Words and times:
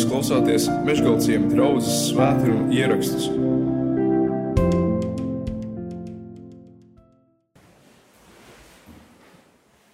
Jūs 0.00 0.08
klausāties 0.08 0.66
Meškāļu 0.86 1.48
draugas 1.50 1.88
svētkrājuma 2.06 2.72
ierakstus. 2.72 3.26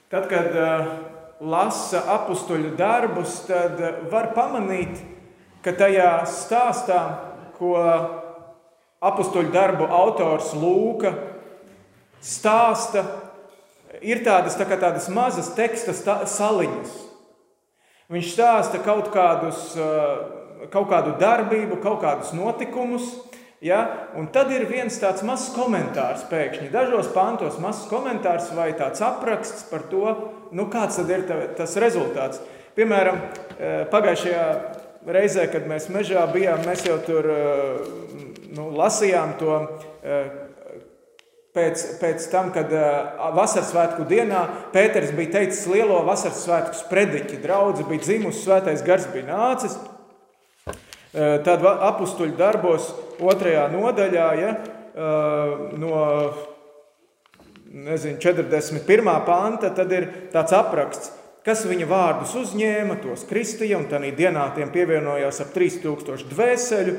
Tad, 0.07 0.29
kad 0.31 0.55
uh, 0.55 0.93
lasa 1.43 2.05
apakstuļu 2.15 2.71
darbus, 2.79 3.35
tad 3.49 3.83
uh, 3.83 3.97
var 4.13 4.31
pamanīt, 4.37 5.01
ka 5.67 5.75
tajā 5.75 6.13
stāstā, 6.31 7.01
ko 7.57 7.75
apakstuļu 9.03 9.51
darbu 9.51 9.91
autors 9.91 10.53
Lūka 10.55 11.17
stāsta, 12.23 13.03
ir 14.07 14.23
tādas, 14.23 14.55
tā 14.55 14.71
tādas 14.71 15.11
mazas 15.11 15.51
teksta 15.59 15.99
saliņas. 16.31 17.06
Viņš 18.13 18.29
stāsta 18.37 18.79
kaut, 18.85 19.09
kādus, 19.11 19.73
eh, 19.75 20.67
kaut 20.71 20.87
kādu 20.93 21.17
darbību, 21.19 21.81
kaut 21.83 22.01
kādus 22.05 22.31
notikumus. 22.33 23.03
Ja? 23.61 24.11
Un 24.15 24.29
tad 24.31 24.53
ir 24.53 24.67
viens 24.71 24.95
tāds 25.01 25.25
mazs 25.27 25.49
komentārs 25.57 26.23
pēkšņi. 26.31 26.71
Dažos 26.71 27.09
pantos 27.15 27.59
mazs 27.59 27.89
komentārs 27.91 28.53
vai 28.55 28.71
tāds 28.79 29.03
apraksts 29.03 29.65
par 29.71 29.89
to, 29.91 30.31
nu, 30.53 30.69
kāds 30.71 31.01
ir 31.03 31.27
tas 31.57 31.75
rezultāts. 31.77 32.39
Piemēram, 32.77 33.19
eh, 33.59 33.85
pagājušajā 33.91 34.47
reizē, 35.07 35.51
kad 35.51 35.67
mēs 35.67 35.89
mežā 35.89 36.33
bijām, 36.33 36.63
mēs 36.65 36.87
jau 36.87 36.99
tur 36.99 37.27
eh, 37.27 37.79
nu, 38.55 38.71
lasījām 38.71 39.37
to 39.39 39.67
pēc, 41.57 41.85
pēc 42.01 42.29
tam, 42.33 42.53
kad 42.55 42.73
uh, 42.77 43.31
vasaras 43.37 43.73
svētku 43.73 44.07
dienā 44.09 44.45
Pēters 44.75 45.15
bija 45.17 45.39
teicis 45.39 45.65
lielo 45.73 46.03
vasaras 46.07 46.45
svētku 46.45 46.77
sprediķi, 46.85 47.41
draugi 47.43 47.87
bija 47.89 48.05
dzimusi, 48.05 48.45
svētais 48.45 48.85
gars 48.87 49.09
bija 49.15 49.31
nācis. 49.31 49.79
Uh, 50.67 51.39
tad 51.47 51.65
apstuļu 51.65 52.37
darbos 52.37 52.93
otrajā 53.25 53.67
nodaļā, 53.73 54.29
ja, 54.43 54.57
uh, 54.93 55.71
no 55.81 56.03
nezinu, 57.77 58.19
41. 58.21 59.13
panta, 59.27 59.73
ir 59.97 60.09
tāds 60.33 60.55
apraksts, 60.57 61.13
kas 61.47 61.65
viņa 61.69 61.87
vārdus 61.89 62.35
uzņēma, 62.41 62.99
tos 63.03 63.25
kristīja, 63.29 63.79
un 63.79 63.89
tādā 63.91 64.11
dienā 64.17 64.49
tiem 64.57 64.73
pievienojās 64.75 65.41
ap 65.45 65.53
3000 65.55 66.27
dvēseļu 66.33 66.97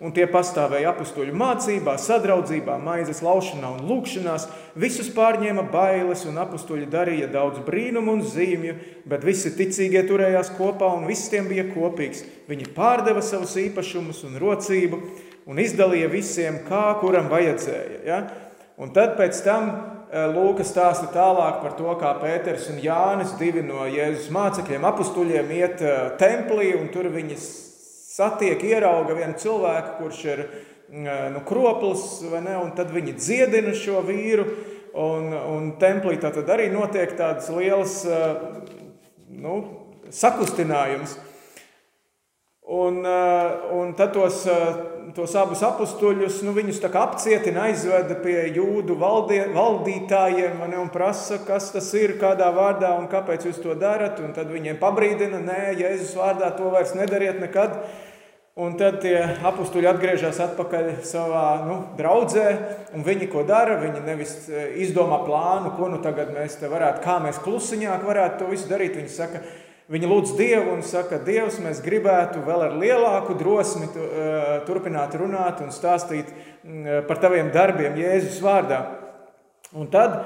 un 0.00 0.14
tie 0.16 0.24
pastāvēja 0.30 0.94
apstuļu 0.94 1.34
mācībā, 1.36 1.94
sadraudzībā, 2.00 2.78
maizes 2.80 3.20
laušanā 3.24 3.74
un 3.76 3.84
lūkšanās. 3.84 4.46
Visus 4.80 5.10
pārņēma 5.12 5.66
bailes, 5.72 6.24
un 6.28 6.40
apstuļi 6.40 6.88
darīja 6.90 7.28
daudz 7.32 7.60
brīnumu 7.66 8.16
un 8.16 8.24
zīmju, 8.24 8.76
bet 9.10 9.26
visi 9.28 9.52
ticīgie 9.56 10.02
turējās 10.08 10.54
kopā, 10.56 10.88
un 10.96 11.04
viss 11.10 11.28
tiem 11.32 11.50
bija 11.52 11.68
kopīgs. 11.74 12.24
Viņi 12.48 12.72
pārdeva 12.76 13.20
savus 13.24 13.58
īpašumus 13.60 14.24
un 14.28 14.40
rocību 14.40 15.02
un 15.50 15.60
izdalīja 15.60 16.08
visiem, 16.12 16.62
kā 16.68 16.86
kuram 17.02 17.28
vajadzēja. 17.32 18.02
Ja? 18.08 18.20
Un 18.80 18.94
tad 18.96 19.18
pēc 19.20 19.42
tam 19.44 19.68
eh, 19.68 20.24
Lūka 20.32 20.64
stāsta 20.64 21.10
tālāk 21.12 21.60
par 21.60 21.76
to, 21.76 21.92
kā 22.00 22.14
Pēters 22.22 22.70
un 22.72 22.80
Jānis, 22.80 23.36
divi 23.36 23.60
no 23.66 23.84
Jēzus 23.84 24.30
mācekļiem, 24.32 24.86
apstuļiem, 24.88 25.58
iet 25.60 25.84
eh, 25.84 26.06
templī, 26.22 26.72
un 26.80 26.88
tur 26.94 27.12
viņas 27.12 27.50
satiek, 28.20 28.60
ierauga 28.68 29.16
vienu 29.16 29.38
cilvēku, 29.40 29.96
kurš 30.02 30.20
ir 30.28 30.44
mm, 30.92 31.32
nu, 31.36 31.44
kroplis, 31.48 32.04
ne, 32.36 32.58
un 32.60 32.74
tad 32.76 32.92
viņi 32.94 33.16
dziedina 33.16 33.74
šo 33.76 34.04
vīru. 34.06 34.46
Un, 34.90 35.28
un 35.30 35.66
templī 35.78 36.16
tad 36.18 36.34
arī 36.50 36.64
notiek 36.72 37.12
tādas 37.14 37.46
lielas 37.54 38.00
nu, 39.30 39.52
sakustinājums. 40.10 41.14
Un, 42.70 43.00
un 43.74 43.94
tad 43.98 44.12
tos, 44.14 44.44
tos 45.14 45.32
abus 45.34 45.62
apstuļus, 45.66 46.36
nu, 46.46 46.52
apcietina, 46.54 47.64
aizveda 47.66 48.14
pie 48.22 48.36
jūdu 48.54 48.94
valdie, 48.98 49.40
valdītājiem 49.54 50.60
ne, 50.68 50.78
un 50.78 50.90
prasa, 50.94 51.40
kas 51.46 51.72
tas 51.74 51.88
ir, 51.98 52.14
kādā 52.20 52.52
vārdā 52.54 52.92
un 52.98 53.08
kāpēc 53.10 53.48
jūs 53.48 53.58
to 53.64 53.74
darat. 53.74 54.20
Un 54.22 54.30
tad 54.36 54.52
viņiem 54.54 54.78
pabrīdina, 54.78 55.42
nē, 55.42 55.58
Jēzus 55.80 56.14
vārdā 56.18 56.52
to 56.54 56.70
vairs 56.70 56.94
nedariet 56.94 57.42
nekad. 57.42 57.74
Un 58.60 58.74
tad 58.76 58.98
tie 59.00 59.14
apstuļi 59.46 59.88
atgriežas 59.88 60.36
atpakaļ 60.44 60.88
savā 61.06 61.44
nu, 61.64 61.76
draudzē, 61.96 62.48
un 62.96 63.04
viņi 63.06 63.28
ko 63.32 63.40
dara? 63.48 63.78
Viņi 63.80 64.02
nevis 64.04 64.34
e, 64.50 64.66
izdomā 64.84 65.22
plānu, 65.24 65.70
ko 65.78 65.88
nu 65.88 66.00
tagad 66.04 66.34
mēs 66.34 66.58
te 66.60 66.68
varētu, 66.68 67.00
kā 67.06 67.14
mēs 67.24 67.38
klusiņāk 67.40 68.04
varētu 68.04 68.42
to 68.42 68.48
visu 68.50 68.68
darīt. 68.68 68.98
Viņi 68.98 69.12
saka, 69.14 69.40
viņi 69.88 70.10
lūdz 70.10 70.34
Dievu 70.36 70.74
un 70.74 70.84
saka, 70.84 71.22
Dievs, 71.24 71.56
mēs 71.64 71.80
gribētu 71.86 72.42
vēl 72.44 72.66
ar 72.66 72.76
lielāku 72.82 73.38
drosmi 73.40 73.88
uh, 73.88 74.52
turpināt 74.68 75.16
runāt 75.16 75.64
un 75.64 75.72
stāstīt 75.72 76.28
uh, 76.28 77.00
par 77.08 77.22
taviem 77.22 77.48
darbiem 77.54 77.96
Jēzus 78.02 78.42
vārdā. 78.44 78.82
Un 79.72 79.88
tad 79.88 80.18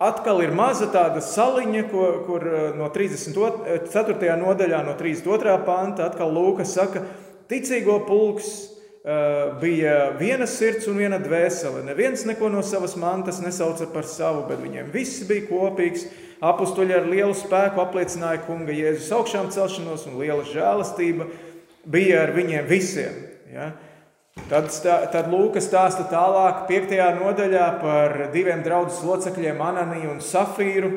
atkal 0.00 0.40
ir 0.46 0.56
maza 0.56 0.88
tāda 0.94 1.20
saliņa, 1.20 1.84
ko, 1.92 2.08
kur 2.24 2.48
no 2.78 2.88
34. 2.94 4.32
nodaļā, 4.40 4.80
no 4.86 4.96
32. 4.96 5.60
panta, 5.68 6.08
atkal 6.08 6.32
Lūkas 6.32 6.72
saka, 6.78 7.04
ka 7.04 7.25
ticīgo 7.50 8.00
pulks 8.06 8.54
bija 9.60 10.10
viena 10.18 10.48
sirds 10.50 10.88
un 10.90 10.98
viena 10.98 11.20
dvēsele. 11.22 11.84
Neviens 11.86 12.24
neko 12.26 12.50
no 12.50 12.62
savas 12.66 12.96
mantas 12.98 13.38
nesauca 13.42 13.86
par 13.92 14.06
savu, 14.10 14.42
bet 14.48 14.58
viņiem 14.64 14.90
viss 14.94 15.22
bija 15.28 15.46
kopīgs. 15.46 16.08
Apostoli 16.42 16.92
ar 16.92 17.06
lielu 17.08 17.32
spēku 17.32 17.80
apliecināja 17.80 18.42
kunga 18.44 18.74
Jēzus 18.74 19.12
augšām 19.16 19.46
celšanos 19.54 20.04
un 20.10 20.18
liela 20.20 20.42
žēlastība 20.44 21.30
bija 21.86 22.26
ar 22.26 22.34
viņiem 22.36 22.66
visiem. 22.68 23.14
Ja? 23.54 23.70
Tad, 24.50 24.68
tad 25.14 25.30
Lūkas 25.32 25.64
stāsta 25.70 26.04
tālāk, 26.10 26.66
5. 26.68 26.92
nodaļā 27.22 27.68
par 27.80 28.18
diviem 28.34 28.60
draugu 28.66 28.92
locekļiem, 29.06 29.62
Ananiju 29.64 30.12
un 30.12 30.20
Safīru. 30.22 30.92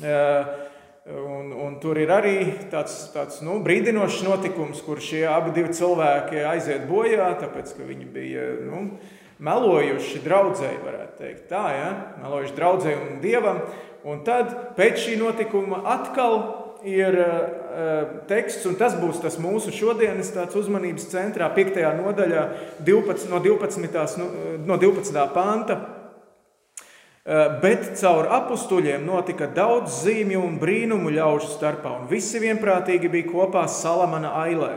Uh, 0.00 0.59
Un, 1.10 1.50
un 1.50 1.74
tur 1.82 1.98
ir 1.98 2.10
arī 2.14 2.36
tāds, 2.70 3.08
tāds 3.10 3.40
nu, 3.42 3.56
brīdinošs 3.64 4.20
notikums, 4.22 4.82
kur 4.86 5.00
šie 5.02 5.24
abi 5.26 5.64
cilvēki 5.74 6.44
aiziet 6.46 6.84
bojā, 6.86 7.32
tāpēc 7.40 7.72
ka 7.74 7.86
viņi 7.88 8.06
bija 8.14 8.44
nu, 8.68 8.84
melojuši 9.42 10.22
draudzēji, 10.22 10.78
varētu 10.84 11.18
teikt 11.18 11.48
tā, 11.50 11.64
ja? 11.74 11.90
melojuši 12.22 12.56
draudzēji 12.58 13.00
un 13.00 13.20
dievam. 13.24 13.62
Un 14.06 14.22
tad 14.24 14.52
pēc 14.78 15.02
šī 15.02 15.18
notikuma 15.20 15.82
atkal 15.96 16.38
ir 16.86 17.18
uh, 17.20 18.20
teksts, 18.30 18.64
un 18.70 18.78
tas 18.80 18.94
būs 18.96 19.18
tas 19.20 19.36
mūsu 19.42 19.74
šodienas 19.74 20.30
uzmanības 20.56 21.10
centrā, 21.10 21.50
5. 21.56 21.80
nodaļā, 21.98 22.44
12, 22.86 23.28
no 23.32 23.40
12. 23.44 24.22
No 24.64 24.78
12. 24.80 25.26
panta. 25.34 25.80
Eh, 27.30 27.50
bet 27.62 27.92
caur 27.94 28.26
apstuļiem 28.40 29.04
notika 29.06 29.46
daudz 29.54 30.00
zīmju 30.02 30.40
un 30.42 30.56
brīnumu 30.58 31.12
ļaužu 31.14 31.52
starpā, 31.52 31.92
un 32.00 32.08
visi 32.10 32.40
vienprātīgi 32.42 33.06
bija 33.12 33.28
kopā 33.30 33.68
Salamana 33.70 34.32
ailē. 34.40 34.72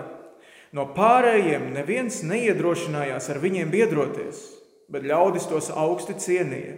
No 0.74 0.86
pārējiem 0.94 1.72
neviens 1.74 2.20
neiedrošinājās 2.22 3.32
ar 3.34 3.40
viņiem 3.42 3.72
biedroties, 3.74 4.44
bet 4.86 5.08
ļaudis 5.10 5.50
tos 5.50 5.72
augsti 5.74 6.14
cienīja. 6.14 6.76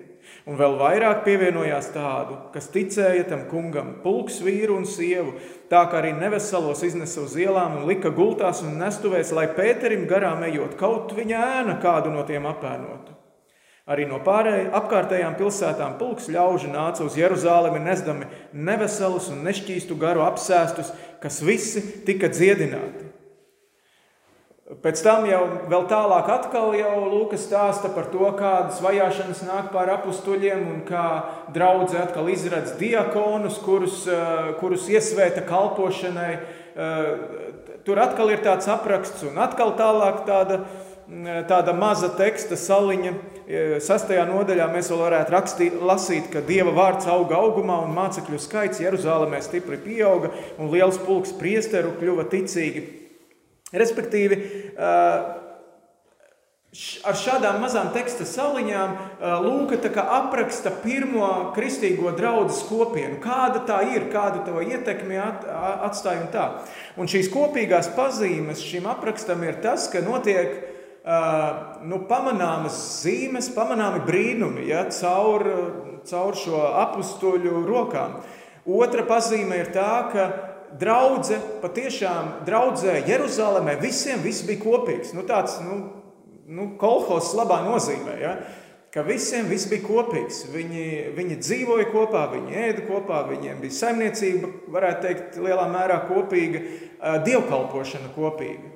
Un 0.48 0.56
vēl 0.56 0.78
vairāk 0.80 1.26
pievienojās 1.28 1.92
tādu, 1.92 2.38
kas 2.54 2.72
ticēja 2.72 3.28
tam 3.28 3.44
kungam, 3.52 3.98
pulks 4.06 4.40
vīru 4.46 4.78
un 4.80 4.88
sievu, 4.88 5.36
tā 5.68 5.84
kā 5.92 6.00
arī 6.00 6.14
neveselos 6.16 6.86
iznesa 6.88 7.26
uz 7.26 7.36
ielām 7.36 7.82
un 7.82 7.90
lika 7.92 8.14
gultās 8.16 8.64
un 8.64 8.80
nestuvēs, 8.80 9.36
lai 9.36 9.50
Pēterim 9.60 10.08
garām 10.08 10.48
ejot, 10.48 10.80
kaut 10.80 11.12
viņa 11.20 11.44
ēna 11.60 11.78
kādu 11.84 12.16
no 12.16 12.24
tiem 12.24 12.48
apēnotu. 12.48 13.15
Arī 13.86 14.08
no 14.10 14.18
pārējām 14.26 14.72
apkārtējām 14.80 15.36
pilsētām 15.38 16.00
pulks 16.00 16.26
ļaužu 16.34 16.72
nāca 16.74 17.06
uz 17.06 17.18
Jeruzalemi, 17.20 17.84
nesdami 17.86 18.26
neveselus 18.54 19.28
un 19.30 19.44
nešķīstu 19.46 19.98
garu 20.02 20.24
apsēstus, 20.26 20.90
kas 21.22 21.38
visi 21.46 21.84
tika 22.08 22.32
dziedināti. 22.34 23.12
Pēc 24.82 25.04
tam 25.06 25.28
jau 25.30 25.44
vēl 25.70 25.84
tālāk 25.86 26.30
atkal 26.34 26.72
jau 26.74 26.94
Lūkas 27.12 27.44
stāsta 27.46 27.92
par 27.94 28.08
to, 28.10 28.26
kādas 28.34 28.80
vajāšanas 28.82 29.44
nāk 29.46 29.68
pār 29.70 29.92
apstuļiem 30.00 30.64
un 30.72 30.80
kā 30.88 31.04
draudzē 31.54 32.00
atkal 32.08 32.32
izradz 32.34 32.74
diakonus, 32.80 33.60
kurus, 33.62 34.00
eh, 34.10 34.50
kurus 34.58 34.88
iesvēta 34.90 35.46
kalpošanai. 35.46 36.32
Eh, 36.76 37.12
tur 37.86 38.02
atkal 38.02 38.34
ir 38.34 38.42
tāds 38.42 38.66
apraksts 38.66 39.22
un 39.30 39.38
atkal 39.38 39.78
tālāk 39.78 40.26
tāda 40.26 40.64
tāda 41.50 41.74
maza 41.78 42.10
teksta 42.18 42.58
saliņa. 42.58 43.14
E, 43.46 43.64
sastajā 43.84 44.24
nodaļā 44.26 44.66
mēs 44.74 44.90
vēl 44.90 45.04
varētu 45.04 45.34
rakstīt, 45.36 45.78
lasīt, 45.78 46.32
ka 46.34 46.42
Dieva 46.42 46.74
vārds 46.74 47.06
auga 47.06 47.38
augumā 47.38 47.84
un 47.86 47.94
mācekļu 47.94 48.42
skaits 48.42 48.82
Jeruzalemē 48.82 49.42
stipri 49.46 49.78
pieauga 49.78 50.34
un 50.58 50.72
liels 50.74 50.98
pulks 51.06 51.36
priesteru 51.38 51.94
kļuva 52.00 52.26
ticīgi. 52.32 52.86
Respektīvi, 53.76 54.40
e, 54.74 54.92
ar 57.06 57.16
šādām 57.16 57.62
mazām 57.62 57.94
teksta 57.94 58.26
saliņām 58.26 58.98
Lūka 59.46 59.78
apraksta 60.02 60.74
pirmo 60.82 61.52
kristīgo 61.56 62.12
draugu 62.18 62.58
kopienu. 62.66 63.22
Kāda 63.22 63.62
tā 63.68 63.84
ir, 63.94 64.10
kādu 64.10 64.42
to 64.48 64.58
ietekmi 64.58 65.22
atstāja 65.22 66.26
un 66.26 66.32
tā. 66.34 66.48
Un 66.98 67.06
šīs 67.06 67.30
kopīgās 67.30 67.94
pazīmes 67.96 68.66
šim 68.66 68.90
aprakstam 68.90 69.46
ir 69.46 69.62
tas, 69.62 69.86
ka 69.92 70.02
notiek 70.02 70.75
nu, 71.86 72.00
pamanāmas 72.10 72.78
zīmes, 73.04 73.52
pamanāmi 73.54 74.02
brīnumi 74.08 74.66
ja, 74.72 74.88
caur, 74.90 75.46
caur 76.08 76.38
šo 76.40 76.64
apstuļu 76.82 77.62
rokām. 77.68 78.20
Otra 78.66 79.06
pazīme 79.06 79.60
ir 79.62 79.70
tā, 79.76 79.92
ka 80.10 80.30
draudzē 80.82 81.38
patiešām 81.62 82.32
draudzē 82.48 82.98
Jeruzalemē 83.06 83.78
visiem 83.82 84.24
viss 84.26 84.46
bija 84.48 84.64
kopīgs. 84.64 85.14
Nu, 85.14 85.22
tāds, 85.30 85.60
nu, 85.62 85.78
nu, 86.50 86.72
kolhos 86.82 87.36
labā 87.38 87.62
nozīmē. 87.68 88.16
Ja? 88.22 88.36
Ka 88.90 89.04
visiem 89.06 89.46
viss 89.52 89.70
bija 89.70 89.86
kopīgs. 89.86 90.46
Viņi, 90.54 90.88
viņi 91.18 91.38
dzīvoja 91.44 91.90
kopā, 91.92 92.26
viņi 92.34 92.62
ēda 92.64 92.86
kopā, 92.88 93.22
viņiem 93.30 93.60
bija 93.62 93.78
saimniecība, 93.78 94.50
varētu 94.74 95.06
teikt, 95.06 95.38
lielā 95.44 95.68
mērā 95.70 96.00
kopīga, 96.10 96.64
dievkalpošana 97.28 98.14
kopīga. 98.16 98.75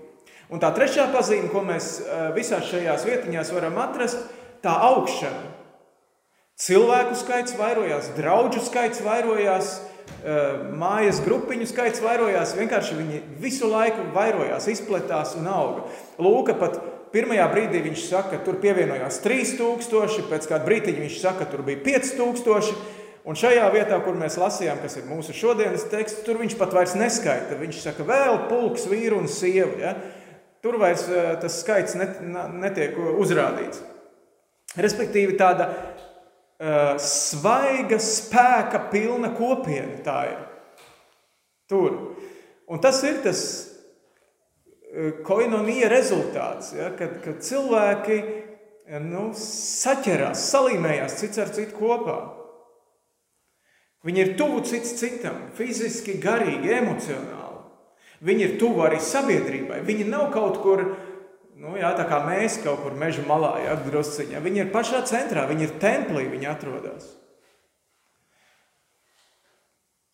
Un 0.49 0.61
tā 0.61 0.71
trešā 0.73 1.11
pazīme, 1.13 1.51
ko 1.53 1.61
mēs 1.65 1.99
visās 2.33 2.65
šajās 2.71 3.05
vietiņās 3.05 3.53
varam 3.53 3.77
atrast, 3.81 4.23
tā 4.65 4.73
augšana. 4.89 5.45
Cilvēku 6.59 7.15
skaits 7.15 7.53
vairojās, 7.55 8.09
draugu 8.17 8.59
skaits 8.65 8.99
vairojās, 9.05 9.77
mājas 10.75 11.21
grupiņu 11.23 11.69
skaits 11.69 12.01
vairojās. 12.03 12.55
Vienkārši 12.57 12.97
viņi 12.97 13.21
visu 13.39 13.69
laiku 13.71 14.09
vairojās, 14.15 14.67
izplatās 14.73 15.37
un 15.39 15.47
auga. 15.47 15.85
Lūka 16.19 16.57
pat 16.59 16.79
pirmajā 17.13 17.45
brīdī 17.53 17.83
viņš 17.85 18.07
saka, 18.09 18.33
ka 18.33 18.43
tur 18.43 18.59
pievienojās 18.59 19.21
3000, 19.23 20.27
pēc 20.31 20.49
kāda 20.49 20.65
brīdiņa 20.67 21.05
viņš 21.05 21.19
saka, 21.21 21.45
ka 21.45 21.53
tur 21.53 21.63
bija 21.67 21.83
5000. 21.85 22.75
Un 23.29 23.37
šajā 23.37 23.65
vietā, 23.71 23.97
kur 24.01 24.15
mēs 24.17 24.39
lasījām, 24.39 24.79
kas 24.81 24.95
ir 24.97 25.05
mūsu 25.05 25.35
šodienas 25.35 25.83
teksts, 25.91 26.23
tur 26.25 26.39
viņš 26.39 26.55
pat 26.57 26.73
vairs 26.73 26.95
neskaita. 26.97 27.57
Viņš 27.59 27.81
saka, 27.83 28.05
vēl 28.07 28.47
pulks 28.49 28.87
vīru 28.89 29.19
un 29.21 29.27
sievu. 29.29 29.75
Ja? 29.83 29.93
Tur 30.63 30.79
vairs 30.81 31.05
eh, 31.07 31.31
tas 31.41 31.61
skaits 31.61 31.95
net, 31.99 32.19
netiek 32.55 32.97
uzrādīts. 32.99 33.81
Respektīvi, 34.77 35.33
tāda 35.33 35.65
uh, 35.65 36.91
svaiga, 37.01 37.97
spēka 37.97 38.83
pilna 38.91 39.31
kopiena 39.33 39.95
tā 40.05 40.17
ir. 40.29 40.43
Tur. 41.71 41.95
Un 42.69 42.77
tas 42.83 42.99
ir 43.01 43.17
tas 43.23 43.41
koinonija 45.25 45.89
rezultāts, 45.89 46.73
ja, 46.77 46.91
kad, 46.97 47.17
kad 47.23 47.41
cilvēki 47.45 48.19
nu, 49.05 49.29
saķerās, 49.37 50.45
salīmējās 50.49 51.17
cits 51.21 51.41
ar 51.41 51.51
citu 51.53 51.77
kopā. 51.77 52.17
Viņi 54.07 54.23
ir 54.23 54.31
tuvu 54.39 54.63
cits 54.65 54.95
citam, 54.97 55.49
fiziski, 55.57 56.17
garīgi, 56.23 56.71
emocionāli. 56.77 57.48
Viņi 58.25 58.45
ir 58.45 58.57
tuvu 58.59 58.83
arī 58.83 58.99
sabiedrībai. 59.03 59.79
Viņi 59.87 60.09
nav 60.09 60.27
kaut 60.33 60.59
kur, 60.63 60.83
nu, 61.59 61.75
jā, 61.79 61.93
tā 61.95 62.03
kā 62.09 62.19
mēs 62.25 62.59
kaut 62.65 62.83
kur 62.83 62.97
meža 62.99 63.23
malā, 63.27 63.53
jā, 63.63 63.77
drusciņā. 63.85 64.41
Viņi 64.43 64.65
ir 64.65 64.73
pašā 64.73 65.05
centrā, 65.07 65.45
viņi 65.47 65.67
ir 65.67 65.77
templī, 65.79 66.25
viņi 66.31 66.51
atrodas. 66.51 67.13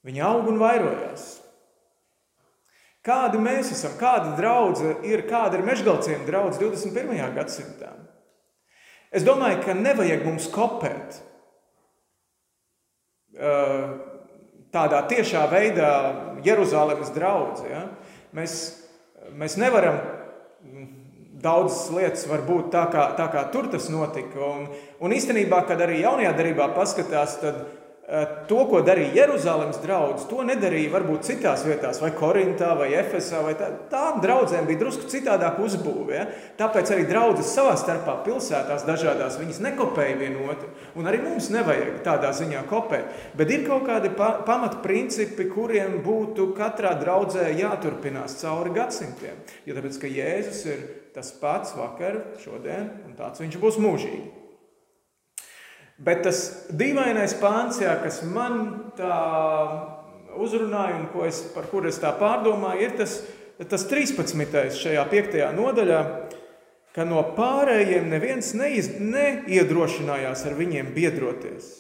Viņi 0.06 0.22
aug 0.22 0.52
un 0.52 0.62
vairojās. 0.62 1.26
Kādi 3.06 3.38
mēs 3.42 3.72
esam, 3.74 3.98
kāda 4.00 4.34
draudzene 4.38 5.00
ir, 5.06 5.26
kāda 5.30 5.60
ir 5.60 5.66
mežgalciem 5.66 6.26
draudzene 6.26 6.72
21. 6.74 7.34
gadsimtā? 7.38 7.92
Es 9.14 9.26
domāju, 9.26 9.62
ka 9.66 9.76
nevajag 9.78 10.26
mums 10.26 10.48
kopēt 10.54 11.22
tādā 14.74 15.02
tiešā 15.10 15.46
veidā 15.52 15.92
Jeruzalemes 16.46 17.14
draugu. 17.16 17.66
Ja? 17.70 17.86
Mēs, 18.36 18.60
mēs 19.38 19.58
nevaram 19.62 20.00
daudzas 21.46 21.90
lietas 21.94 22.26
var 22.30 22.44
būt 22.48 22.72
tā, 22.74 22.86
kā, 22.94 23.08
tā 23.18 23.28
kā 23.34 23.46
tur 23.54 23.70
tas 23.72 23.88
notika. 23.94 24.40
Un, 24.42 24.68
un 25.04 25.16
īstenībā, 25.16 25.62
kad 25.70 25.82
arī 25.86 26.02
jaunajā 26.02 26.34
darbā 26.38 26.70
paskatās, 26.76 27.38
tad 27.42 27.62
to, 28.46 28.60
ko 28.70 28.84
darīja 28.86 29.24
Jeruzalemes 29.24 29.80
draugs, 29.82 30.28
to 30.30 30.44
nedarīja 30.46 30.92
varbūt 30.94 31.26
citās 31.26 31.64
vietās, 31.66 31.98
vai 32.04 32.12
Korintā, 32.14 32.76
vai 32.78 32.92
Efesā. 32.94 33.40
Vai 33.46 33.56
tā. 33.58 33.72
Tām 33.90 34.20
draudzēm 34.22 34.68
bija 34.70 34.84
drusku 34.84 35.10
citādāk 35.10 35.58
uzbūve. 35.66 36.14
Ja? 36.14 36.28
Tāpēc 36.60 36.92
arī 36.94 37.08
draudzes 37.10 37.50
savā 37.58 37.74
starpā, 37.82 38.20
pilsētās 38.28 38.86
dažādās, 38.86 39.40
viņas 39.42 39.62
nekopēja 39.66 40.20
vienu 40.22 40.46
otru. 40.54 40.70
Un 40.94 41.10
arī 41.10 41.24
mums 41.24 41.50
nevajag 41.54 42.04
tādā 42.06 42.30
ziņā 42.38 42.62
kopēt. 42.70 43.10
Bet 43.38 43.56
ir 43.56 43.66
kaut 43.66 43.90
kādi 43.90 44.14
pa 44.14 44.36
pamatprincipi, 44.46 45.50
kuriem 45.50 45.98
būtu 46.06 46.52
katrā 46.58 46.94
draudzē 47.02 47.50
jāturpinās 47.58 48.38
cauri 48.44 48.78
gadsimtiem. 48.78 49.42
Jo 49.66 49.80
tāpēc, 49.80 50.02
ka 50.02 50.14
Jēzus 50.14 50.64
ir 50.70 50.88
tas 51.18 51.34
pats 51.42 51.74
vakar, 51.74 52.22
šodien, 52.44 52.92
un 53.08 53.18
tāds 53.18 53.42
viņš 53.42 53.62
būs 53.62 53.82
mūžīgi. 53.82 54.45
Bet 55.96 56.26
tas 56.26 56.40
dīvainais 56.76 57.38
pāns, 57.40 57.80
jā, 57.80 57.94
kas 58.04 58.20
man 58.28 58.92
tā 58.98 59.16
uzrunāja 60.36 60.98
un 61.00 61.28
es, 61.28 61.40
par 61.56 61.70
kuru 61.72 61.88
es 61.88 62.02
tā 62.04 62.12
pārdomāju, 62.20 62.84
ir 62.84 62.98
tas, 63.00 63.22
tas 63.72 63.86
13. 63.88 64.76
šajā 64.76 65.06
5. 65.12 65.38
nodaļā, 65.56 66.02
ka 66.96 67.06
no 67.08 67.24
pārējiem 67.38 68.10
neviens 68.12 68.52
neiz, 68.56 68.92
neiedrošinājās 69.00 70.46
ar 70.48 70.58
viņiem 70.60 70.92
biedroties. 70.96 71.72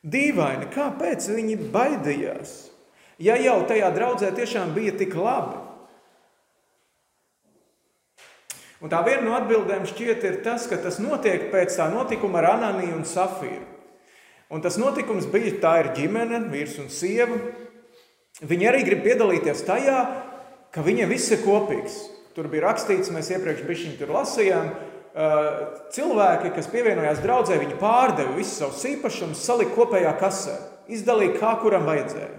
Dīvaini, 0.00 0.70
kāpēc 0.72 1.26
viņi 1.34 1.58
baidījās? 1.74 2.54
Ja 3.20 3.34
jau 3.36 3.58
tajā 3.68 3.90
draudzē 3.92 4.30
tiešām 4.32 4.70
bija 4.72 4.94
tik 4.96 5.12
labi, 5.18 5.58
Un 8.80 8.88
tā 8.88 9.02
viena 9.04 9.26
no 9.26 9.34
atbildēm 9.36 9.84
šķiet 9.88 10.22
ir 10.24 10.38
tas, 10.44 10.64
ka 10.70 10.78
tas 10.80 10.96
notiek 11.02 11.50
pēc 11.52 11.74
tā 11.76 11.90
notikuma 11.92 12.40
ar 12.40 12.54
Ananiju 12.54 12.96
un 12.96 13.04
Safīru. 13.04 13.66
Un 14.50 14.64
tas 14.64 14.78
notikums 14.80 15.28
bija, 15.30 15.52
tā 15.62 15.74
ir 15.82 15.90
ģimene, 15.98 16.40
vīrs 16.50 16.78
un 16.80 16.88
sieva. 16.90 17.36
Viņi 18.40 18.70
arī 18.70 18.80
grib 18.86 19.04
piedalīties 19.04 19.66
tajā, 19.68 19.98
ka 20.72 20.82
viņiem 20.86 21.12
viss 21.12 21.30
ir 21.34 21.44
kopīgs. 21.44 22.00
Tur 22.34 22.48
bija 22.48 22.70
rakstīts, 22.70 23.12
mēs 23.12 23.28
iepriekš 23.34 23.66
bišķiņi 23.68 24.00
tur 24.00 24.14
lasījām, 24.16 24.72
cilvēki, 25.94 26.52
kas 26.54 26.68
pievienojās 26.70 27.22
draudzē, 27.24 27.58
viņi 27.60 27.78
pārdeva 27.80 28.36
visus 28.36 28.60
savus 28.62 28.84
īpašumus, 28.86 29.42
salika 29.42 29.74
kopējā 29.74 30.12
kasē, 30.20 30.54
izdalīja 30.94 31.38
kā 31.40 31.56
kuram 31.62 31.88
vajadzēja. 31.90 32.36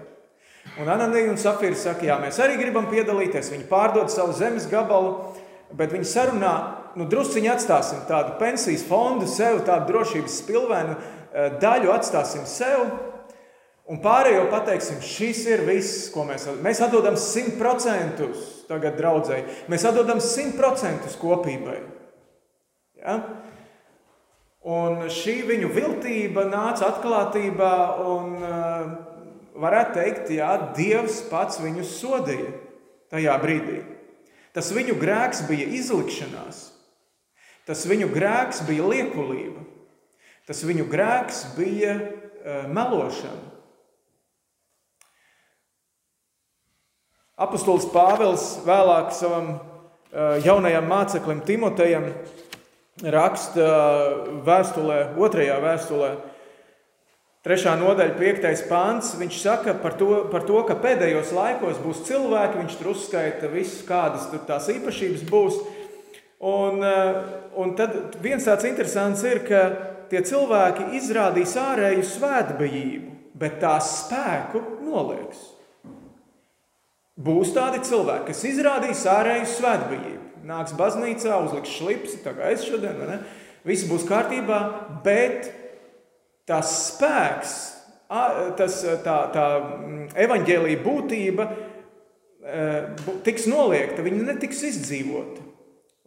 Un 0.80 0.88
Ananija 0.88 1.28
un 1.28 1.40
Safīra 1.40 1.76
saka, 1.76 2.06
jā, 2.08 2.16
mēs 2.22 2.38
arī 2.40 2.56
gribam 2.60 2.86
piedalīties, 2.88 3.50
viņi 3.52 3.68
pārdod 3.68 4.08
savu 4.12 4.32
zemes 4.36 4.68
gabalu, 4.70 5.34
bet 5.76 5.92
viņi 5.94 6.08
sarunā, 6.08 6.54
nu, 6.98 7.06
drusciņi 7.08 7.50
atstāsim 7.52 8.02
tādu 8.08 8.36
pensijas 8.40 8.84
fondu 8.88 9.28
sev, 9.30 9.62
tādu 9.66 9.92
drošības 9.92 10.38
spilvenu 10.42 10.96
eh, 10.96 11.56
daļu 11.62 11.92
atstāsim 11.94 12.44
sev. 12.48 12.84
Un 13.92 13.98
pārējo 14.00 14.46
pateiksim, 14.52 15.00
šis 15.04 15.42
ir 15.50 15.64
viss, 15.66 16.06
ko 16.14 16.22
mēs 16.24 16.46
atdodam. 16.46 16.64
Mēs 16.64 16.82
atdodam 16.84 17.16
100% 17.18 18.28
tagad 18.68 18.94
draudzēji. 19.00 19.46
Mēs 19.72 19.86
atdodam 19.88 20.22
100% 20.22 21.16
kopībai. 21.20 21.80
Ja? 23.02 23.16
Un 24.62 25.08
šī 25.10 25.40
viņu 25.48 25.72
viltība 25.74 26.44
nāca 26.46 26.92
atklātībā, 26.92 27.72
un 28.06 28.36
eh, 28.38 28.92
varētu 29.58 29.96
teikt, 29.98 30.30
jā, 30.36 30.52
Dievs 30.76 31.24
pats 31.32 31.58
viņus 31.62 31.96
sodīja 31.98 32.52
tajā 33.12 33.34
brīdī. 33.42 33.80
Tas 34.52 34.68
viņu 34.76 34.98
grēks 35.00 35.46
bija 35.48 35.64
izlikšanās, 35.78 36.66
tas 37.68 37.86
viņu 37.88 38.10
grēks 38.12 38.60
bija 38.68 38.84
liekulība, 38.90 39.64
tas 40.48 40.60
viņu 40.68 40.84
grēks 40.92 41.46
bija 41.56 41.96
uh, 41.96 42.66
melošana. 42.68 43.48
Apostols 47.42 47.88
Pāvils 47.90 48.44
vēlāk 48.66 49.14
savam 49.16 49.54
uh, 49.56 50.36
jaunajam 50.44 50.84
māceklim 50.90 51.40
Timotejam 51.48 52.10
raksta 53.00 53.64
vēstulē, 54.44 54.98
otrajā 55.16 55.56
vēstulē, 55.64 56.10
Trešā 57.42 57.72
nodaļa, 57.74 58.14
piektais 58.20 58.60
pāns, 58.68 59.16
viņš 59.18 59.36
saka 59.42 59.72
par 59.82 59.96
to, 59.98 60.28
par 60.30 60.44
to, 60.46 60.60
ka 60.62 60.76
pēdējos 60.78 61.32
laikos 61.34 61.80
būs 61.82 62.04
cilvēki, 62.06 62.60
viņš 62.60 62.74
tur 62.78 62.90
uzskaita 62.92 63.48
visus, 63.50 63.80
kādas 63.88 64.28
tur 64.30 64.44
tās 64.46 64.68
īpašības 64.70 65.24
būs. 65.26 65.56
Un, 66.38 66.84
eh, 66.86 67.16
un 67.58 67.74
tad 67.74 68.14
viens 68.22 68.46
tāds 68.46 68.68
interesants 68.68 69.24
ir, 69.26 69.40
ka 69.48 69.62
tie 70.10 70.20
cilvēki 70.22 70.92
izrādīs 70.94 71.56
ārēju 71.58 72.04
svētbijību, 72.06 73.10
bet 73.34 73.58
tā 73.58 73.74
spēku 73.82 74.62
nolieks. 74.86 75.40
Būs 77.18 77.50
tādi 77.56 77.82
cilvēki, 77.82 78.28
kas 78.30 78.44
izrādīs 78.46 79.02
ārēju 79.10 79.48
svētbijību, 79.50 80.46
nāks 80.46 80.76
baznīcā, 80.78 81.42
uzliks 81.42 81.74
šlipsi, 81.74 82.22
tā 82.22 82.36
kā 82.38 82.54
es 82.54 82.62
šodien, 82.62 82.94
vai 83.02 83.10
ne? 83.16 83.18
Viss 83.66 83.86
būs 83.90 84.06
kārtībā, 84.06 84.60
bet 85.02 85.50
tas 86.48 86.72
spēks, 86.88 87.54
tas, 88.58 88.80
tā, 89.04 89.16
tā 89.32 89.46
mm, 89.60 90.10
evaņģēlīja 90.26 90.82
būtība 90.84 91.46
e, 91.48 92.66
tiks 93.24 93.48
noliekta, 93.48 94.04
viņa 94.04 94.28
netiks 94.32 94.62
izdzīvota 94.68 95.46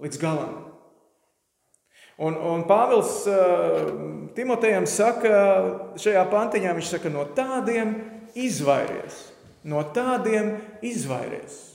līdz 0.03 0.21
galam. 0.21 0.55
Un, 2.15 2.35
un 2.39 2.61
Pāvils 2.63 3.25
uh, 3.27 3.89
Timotejam 4.37 4.85
saka, 4.87 5.31
šajā 5.99 6.21
pantiņā 6.31 6.71
viņš 6.77 6.91
saka, 6.93 7.11
no 7.11 7.25
tādiem 7.35 7.97
izvairies. 8.39 9.17
No 9.67 9.81
tādiem 9.91 10.53
izvairies. 10.85 11.74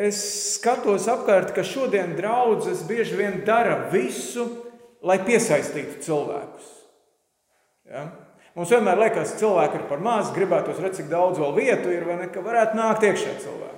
Es 0.00 0.20
skatos 0.54 1.04
apkārt, 1.12 1.52
ka 1.52 1.64
šodien 1.66 2.14
draudzes 2.16 2.86
bieži 2.88 3.18
vien 3.18 3.42
dara 3.44 3.76
visu, 3.92 4.46
lai 5.04 5.18
piesaistītu 5.24 6.00
cilvēkus. 6.06 6.70
Ja? 7.90 8.06
Mums 8.56 8.72
vienmēr 8.72 8.98
liekas, 8.98 9.34
ka 9.34 9.42
cilvēki 9.42 9.78
ir 9.78 9.84
par 9.90 10.00
maz, 10.04 10.32
gribētos 10.34 10.80
redzēt, 10.80 11.02
cik 11.02 11.10
daudz 11.12 11.40
vēl 11.40 11.52
vietu 11.58 11.92
ir, 11.92 12.06
vai 12.08 12.16
ne, 12.22 12.30
ka 12.32 12.42
varētu 12.44 12.78
nākt 12.78 13.04
iekšā 13.06 13.36
cilvēki. 13.44 13.76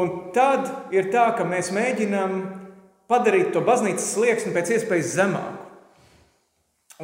Un 0.00 0.14
tad 0.34 0.66
ir 0.94 1.12
tā, 1.14 1.28
ka 1.38 1.46
mēs 1.46 1.70
mēģinām 1.74 2.38
padarīt 3.10 3.52
to 3.54 3.62
baznīcas 3.62 4.08
slieksni 4.16 4.54
pēc 4.56 4.72
iespējas 4.78 5.12
zemāku. 5.14 5.60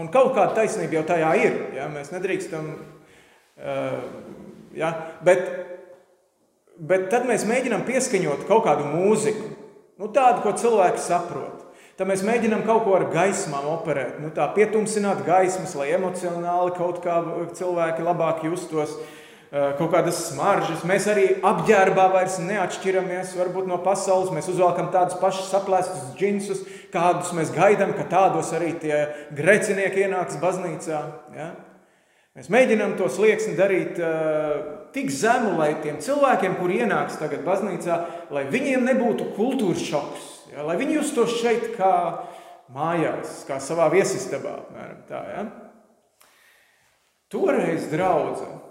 Un 0.01 0.09
kaut 0.11 0.33
kāda 0.35 0.57
taisnība 0.57 0.99
jau 0.99 1.05
tajā 1.13 1.31
ir. 1.43 1.59
Ja? 1.77 1.91
Mēs 1.93 2.11
nedrīkstam. 2.15 2.73
Uh, 3.61 4.01
ja? 4.75 4.91
bet, 5.27 5.45
bet 6.81 7.09
tad 7.13 7.27
mēs 7.29 7.47
mēģinām 7.49 7.85
pieskaņot 7.89 8.47
kaut 8.49 8.65
kādu 8.67 8.89
mūziku, 8.89 9.53
nu, 10.01 10.09
tādu, 10.15 10.43
ko 10.45 10.55
cilvēki 10.57 11.03
saprot. 11.05 11.67
Tad 12.01 12.09
mēs 12.09 12.25
mēģinām 12.25 12.65
kaut 12.65 12.87
ko 12.87 12.97
ar 12.97 13.07
gaismām 13.13 13.67
operēt, 13.75 14.21
nu, 14.23 14.31
tā 14.33 14.47
pietumsināt 14.57 15.21
gaismas, 15.27 15.77
lai 15.77 15.91
emocionāli 15.93 16.73
kaut 16.79 17.03
kā 17.05 17.21
cilvēki 17.59 18.07
labāk 18.07 18.47
justos. 18.49 18.97
Eh, 19.51 19.73
kaut 19.75 19.89
kādas 19.91 20.15
smaržas. 20.29 20.85
Mēs 20.87 21.09
arī 21.11 21.25
apģērbā 21.43 22.05
vairs 22.13 22.37
neatšķiramies 22.39 23.33
varbūt, 23.35 23.67
no 23.67 23.81
pasaules. 23.83 24.31
Mēs 24.31 24.47
uzvelkam 24.53 24.93
tādus 24.95 25.17
pašus 25.19 25.49
saplēstus 25.51 26.13
džinsus, 26.15 26.61
kādus 26.95 27.33
mēs 27.35 27.51
gaidām, 27.51 27.91
ka 27.99 28.07
tādos 28.13 28.53
arī 28.55 28.77
tie 28.79 29.01
grēcinieki 29.35 30.05
ienāks 30.05 30.39
baznīcā. 30.39 31.01
Ja? 31.35 31.49
Mēs 32.39 32.47
mēģinām 32.47 32.95
to 32.95 33.11
slieksni 33.11 33.57
darīt 33.59 33.99
uh, 33.99 34.80
tik 34.95 35.11
zemu, 35.15 35.57
lai 35.61 35.75
tiem 35.85 36.01
cilvēkiem, 36.03 36.57
kuri 36.61 36.81
ienāks 36.85 37.19
tagad 37.21 37.45
baznīcā, 37.47 37.99
lai 38.35 38.47
viņiem 38.51 38.87
nebūtu 38.91 39.33
kultūras 39.37 39.85
šoks, 39.87 40.31
ja? 40.55 40.65
lai 40.67 40.79
viņi 40.81 40.99
justos 41.01 41.37
šeit 41.43 41.73
kā 41.77 41.95
mājās, 42.75 43.43
kā 43.49 43.61
savā 43.63 43.91
viesistabā. 43.93 44.57
Tā, 45.11 45.23
ja? 45.35 45.47
Toreiz 47.31 47.87
draudzene 47.93 48.71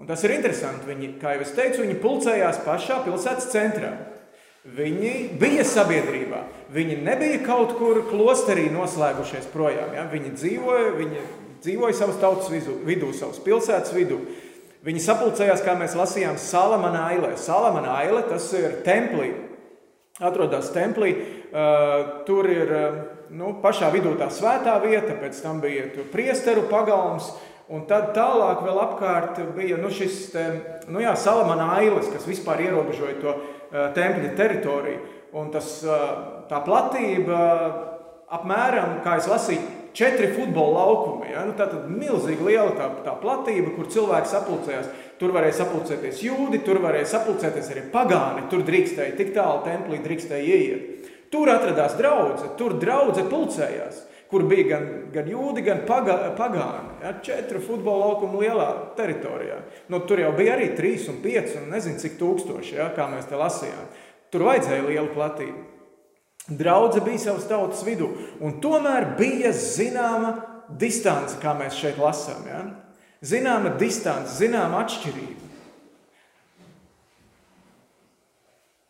Un 0.00 0.08
tas 0.08 0.22
ir 0.24 0.32
interesanti. 0.32 0.88
Viņi, 0.88 1.14
kā 1.20 1.34
jau 1.34 1.44
es 1.44 1.52
teicu, 1.52 1.82
viņi 1.84 1.98
pulcējās 2.00 2.62
pašā 2.64 3.02
pilsētas 3.04 3.50
centrā. 3.52 3.92
Viņi 4.64 5.12
bija 5.40 5.64
sabiedrībā. 5.68 6.40
Viņi 6.72 6.96
nebija 7.04 7.42
kaut 7.44 7.74
kur 7.76 8.00
klosterī 8.08 8.70
noslēgušies 8.72 9.50
projām. 9.52 9.92
Ja? 9.96 10.06
Viņi 10.08 10.32
dzīvoja, 10.36 10.94
viņi 10.96 11.24
dzīvoja 11.64 11.98
savas 11.98 12.20
tautas 12.22 12.48
vidū, 12.52 12.78
vidū, 12.88 13.12
savas 13.16 13.40
pilsētas 13.44 13.92
vidū. 13.96 14.22
Viņi 14.80 15.02
sapulcējās, 15.04 15.60
kā 15.60 15.74
mēs 15.76 15.92
lasījām, 15.98 16.38
Salamana 16.40 17.04
ailē. 17.10 17.34
Salamana 17.36 17.98
aile 18.00 18.22
tas 18.30 18.46
ir 18.56 18.78
templī. 18.86 19.34
Atrodas 20.20 20.70
templī. 20.72 21.12
Uh, 21.50 22.22
tur 22.24 22.48
ir 22.48 22.72
uh, 22.72 22.96
nu, 23.36 23.52
pašā 23.60 23.90
vidū 23.92 24.14
tā 24.20 24.30
svētā 24.32 24.78
vieta, 24.80 25.16
pēc 25.20 25.40
tam 25.44 25.60
bija 25.60 25.88
priesteru 26.12 26.64
pagalms. 26.70 27.28
Un 27.70 27.84
tad 27.86 28.14
tālāk 28.16 28.64
vēl 28.64 28.80
apkārt 28.82 29.42
bija 29.54 29.76
nu, 29.78 29.92
šis 29.94 30.16
te, 30.32 30.46
nu 30.90 31.02
jā, 31.04 31.12
Salamana 31.18 31.74
ailes, 31.76 32.08
kas 32.10 32.24
vispār 32.26 32.64
ierobežoja 32.64 33.18
to 33.20 33.36
uh, 33.36 33.90
tempļa 33.96 34.32
teritoriju. 34.38 35.02
Un 35.36 35.52
tas, 35.54 35.76
tā 36.50 36.58
platība 36.66 37.36
apmēram, 38.34 38.96
kā 39.04 39.12
es 39.20 39.28
lasīju, 39.30 39.79
četri 39.96 40.32
futbola 40.34 40.84
laukumi. 40.84 41.30
Ja? 41.32 41.44
Nu, 41.48 41.54
tā 41.58 41.68
tad 41.70 41.88
milzīgi 41.92 42.46
liela 42.46 42.74
tā, 42.78 42.90
tā 43.06 43.14
platība, 43.22 43.74
kur 43.76 43.88
cilvēki 43.92 44.32
sapulcējās. 44.32 44.92
Tur 45.20 45.34
varēja 45.36 45.58
sapulcēties 45.60 46.22
jūdi, 46.24 46.62
tur 46.64 46.80
varēja 46.80 47.10
sapulcēties 47.14 47.72
arī 47.74 47.86
pagāni. 47.92 48.46
Tur 48.52 48.64
drīkstēja 48.68 49.16
tik 49.18 49.34
tālu 49.36 49.64
templī, 49.66 50.00
drīkstēja 50.04 50.60
ieiet. 50.60 51.10
Tur 51.30 51.50
atradās 51.52 51.98
draudzene, 51.98 52.54
tur 52.58 52.78
draudzene 52.80 53.28
pulcējās 53.30 54.06
kur 54.30 54.44
bija 54.46 54.66
gan, 54.68 54.86
gan 55.10 55.26
jūdi, 55.26 55.62
gan 55.66 55.82
paga, 55.86 56.14
pagāni. 56.38 57.00
Ja, 57.02 57.16
četru 57.24 57.58
futbola 57.64 58.12
laukumu 58.12 58.44
lielā 58.44 58.68
teritorijā. 58.98 59.58
Nu, 59.90 59.98
tur 60.06 60.22
jau 60.22 60.30
bija 60.36 60.54
arī 60.54 60.70
trīs 60.78 61.08
un 61.10 61.18
pieci 61.24 61.58
un 61.58 61.66
nezinu 61.72 61.98
cik 61.98 62.14
tūkstoši, 62.20 62.76
ja, 62.78 62.92
kā 62.94 63.08
mēs 63.10 63.26
te 63.26 63.38
lasījām. 63.40 63.90
Tur 64.30 64.46
vajadzēja 64.46 64.86
lielu 64.86 65.10
platību. 65.16 65.79
Draudze 66.48 67.02
bija 67.04 67.20
savas 67.26 67.46
tautas 67.50 67.82
vidū, 67.86 68.08
un 68.40 68.56
tomēr 68.62 69.12
bija 69.18 69.52
zināma 69.54 70.32
distance, 70.80 71.36
kā 71.42 71.52
mēs 71.58 71.76
šeit 71.78 72.00
lasām. 72.00 72.46
Ja? 72.48 72.62
Zināma 73.20 73.74
distance, 73.78 74.38
zināma 74.38 74.80
atšķirība. 74.84 75.48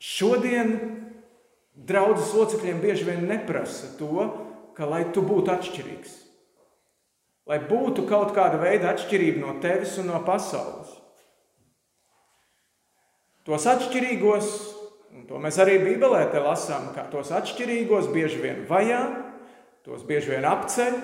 Šodien 0.00 0.72
draudzes 1.74 2.32
locekļiem 2.36 2.80
bieži 2.80 3.06
vien 3.08 3.26
neprasa 3.28 3.90
to, 3.98 4.28
ka 4.76 4.88
lai 4.88 5.02
tu 5.12 5.22
būtu 5.24 5.52
atšķirīgs, 5.52 6.12
lai 7.50 7.58
būtu 7.68 8.06
kaut 8.08 8.32
kāda 8.36 8.60
veida 8.62 8.94
atšķirība 8.94 9.42
no 9.42 9.56
tevis 9.60 9.98
un 10.00 10.08
no 10.08 10.20
pasaules. 10.24 10.94
Tos 13.44 13.66
atšķirīgos, 13.68 14.50
to 15.30 15.38
mēs 15.38 15.60
arī 15.62 15.78
Bībelē 15.78 16.24
te 16.32 16.42
lasām, 16.42 16.88
ka 16.90 17.06
tos 17.12 17.30
atšķirīgos 17.30 18.10
bieži 18.10 18.42
vien 18.42 18.64
vajā, 18.66 19.00
tos 19.86 20.02
bieži 20.08 20.34
vien 20.34 20.46
apceļ, 20.50 20.96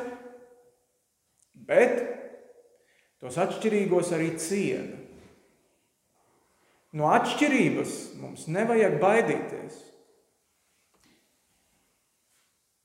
bet 1.68 2.00
tos 3.22 3.38
atšķirīgos 3.38 4.10
arī 4.18 4.32
ciena. 4.42 4.98
No 6.96 7.12
atšķirības 7.14 7.92
mums 8.18 8.48
nevajag 8.50 8.98
baidīties. 8.98 9.78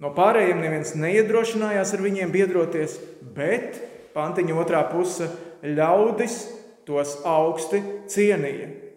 No 0.02 0.14
pārējiem 0.18 0.62
neviens 0.62 0.94
neiedrošinājās 0.98 1.96
ar 1.96 2.06
viņiem 2.06 2.34
biedroties, 2.34 3.00
bet 3.34 3.82
pantiņa 4.14 4.62
otrā 4.62 4.86
puse 4.94 5.30
ļaudis 5.66 6.38
tos 6.86 7.18
augsti 7.26 7.82
cienīja. 8.12 8.91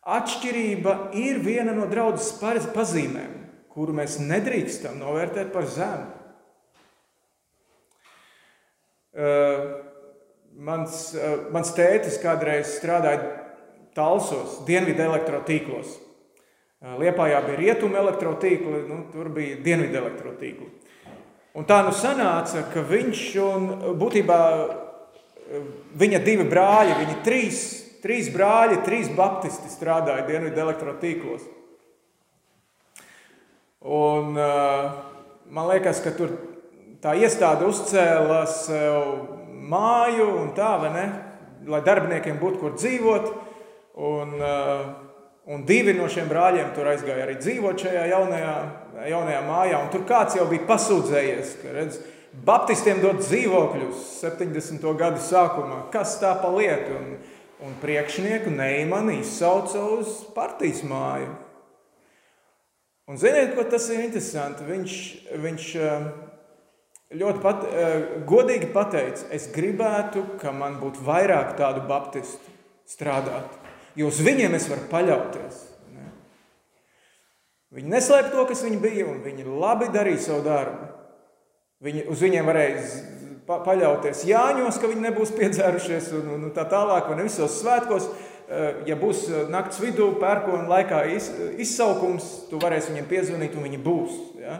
Atšķirība 0.00 1.10
ir 1.20 1.42
viena 1.44 1.74
no 1.76 1.84
draudzes 1.90 2.32
pazīmēm, 2.72 3.34
kuru 3.68 3.92
mēs 3.98 4.16
nedrīkstam 4.22 4.96
novērtēt 5.00 5.52
par 5.52 5.68
zemu. 5.68 6.08
Uh, 9.10 9.64
mans, 10.56 11.10
uh, 11.18 11.50
mans 11.52 11.74
tētis 11.76 12.16
kādreiz 12.22 12.76
strādāja 12.78 13.36
Talsos, 13.94 14.60
Dienvidu 14.68 15.02
elektrotīklos. 15.02 15.98
Liepājā 16.80 17.42
bija 17.44 17.58
rietumu 17.58 17.98
elektrotīkli, 18.00 18.78
nu, 18.88 19.02
tur 19.12 19.28
bija 19.34 19.58
dienvidu 19.60 19.98
elektrotīkli. 20.00 20.68
Un 21.58 21.66
tā 21.68 21.82
nu 21.84 21.90
sanāca, 21.92 22.62
ka 22.72 22.80
viņš 22.88 23.24
un 23.44 23.66
būtībā 24.00 24.38
viņa 26.00 26.20
divi 26.24 26.46
brāļi, 26.48 26.94
viņa 27.02 27.16
trīs, 27.26 27.60
trīs 28.04 28.30
brāļi, 28.34 28.80
trīs 28.86 29.10
baptisti 29.16 29.70
strādāja 29.72 30.26
dienvidu 30.28 30.62
elektrotīklos. 30.64 31.44
Un 33.80 34.34
man 34.36 35.68
liekas, 35.70 36.02
ka 36.04 36.12
tur 36.16 36.34
tā 37.00 37.14
iestāde 37.16 37.64
uzcēla 37.68 38.42
sev 38.52 39.28
māju 39.70 40.26
un 40.42 40.50
tā, 40.56 40.74
vai 40.82 40.90
ne, 40.96 41.06
lai 41.70 41.80
darbiniekiem 41.84 42.40
būtu 42.40 42.60
kur 42.60 42.74
dzīvot. 42.76 43.30
Un, 44.00 44.36
uh, 44.40 44.90
Un 45.50 45.64
divi 45.66 45.90
no 45.96 46.04
šiem 46.06 46.28
brāļiem 46.30 46.68
tur 46.76 46.86
aizgāja 46.92 47.24
arī 47.24 47.32
dzīvot 47.40 47.80
šajā 47.82 48.04
jaunajā, 48.12 48.52
jaunajā 49.10 49.40
mājā. 49.48 49.78
Un 49.82 49.88
tur 49.90 50.04
kāds 50.06 50.36
jau 50.38 50.44
bija 50.50 50.66
pasūdzējies, 50.68 51.54
ka 51.62 51.72
redz, 51.74 51.96
Baptistiem 52.30 53.00
dod 53.02 53.18
dzīvokļus 53.24 54.02
70. 54.20 54.84
gadu 54.94 55.18
sākumā. 55.24 55.80
Kas 55.90 56.12
tā 56.20 56.30
pa 56.38 56.52
lietu? 56.54 56.94
Un, 56.94 57.16
un 57.66 57.76
priekšnieku 57.82 58.50
Neimanu 58.50 59.18
izsauca 59.20 59.82
uz 59.98 60.20
partijas 60.34 60.82
māju. 60.86 61.30
Un 63.10 63.18
ziniet, 63.18 63.56
ko 63.56 63.64
tas 63.66 63.88
ir 63.90 64.04
interesanti? 64.04 64.66
Viņš, 64.68 64.98
viņš, 65.42 65.70
ļoti 67.20 67.42
pat, 67.42 67.64
godīgi 68.28 68.70
pateica, 68.74 69.26
es 69.34 69.48
gribētu, 69.50 70.22
ka 70.38 70.52
man 70.54 70.78
būtu 70.82 71.02
vairāk 71.06 71.56
tādu 71.58 71.82
baptistu 71.88 72.54
strādāt, 72.90 73.50
jo 73.98 74.10
uz 74.10 74.20
viņiem 74.22 74.54
es 74.58 74.68
varu 74.70 74.86
paļauties. 74.92 75.66
Viņi 77.74 77.90
neslēp 77.92 78.32
to, 78.32 78.44
kas 78.50 78.64
viņi 78.66 78.80
bija, 78.82 79.06
un 79.06 79.20
viņi 79.22 79.46
labi 79.46 79.90
darīja 79.94 80.24
savu 80.24 80.42
darbu. 80.42 80.88
Viņi, 81.86 82.02
uz 82.10 82.22
viņiem 82.22 82.48
varēja 82.50 82.80
paļauties 83.66 84.24
Jāņos, 84.28 84.78
ka 84.80 84.90
viņi 84.90 85.06
nebūs 85.08 85.32
piedzērušies 85.36 86.10
un, 86.18 86.34
un 86.36 86.50
tā 86.54 86.66
tālāk, 86.70 87.10
ne 87.16 87.26
visos 87.26 87.60
svētkos. 87.60 88.08
Eh, 88.50 88.82
ja 88.90 88.96
būs 88.98 89.26
eh, 89.28 89.44
nakts 89.50 89.78
vidū, 89.82 90.08
pērkona 90.18 90.66
laikā 90.70 91.04
iz, 91.14 91.28
izsaukums, 91.62 92.48
tu 92.50 92.58
varēsi 92.62 92.90
viņiem 92.90 93.06
piezvanīt 93.10 93.54
un 93.54 93.66
viņi 93.68 93.78
būs. 93.84 94.16
Ja? 94.42 94.56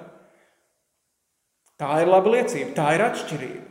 Tā 1.80 1.96
ir 2.02 2.10
laba 2.12 2.36
liecība, 2.36 2.70
tā 2.76 2.92
ir 2.94 3.02
atšķirība. 3.08 3.66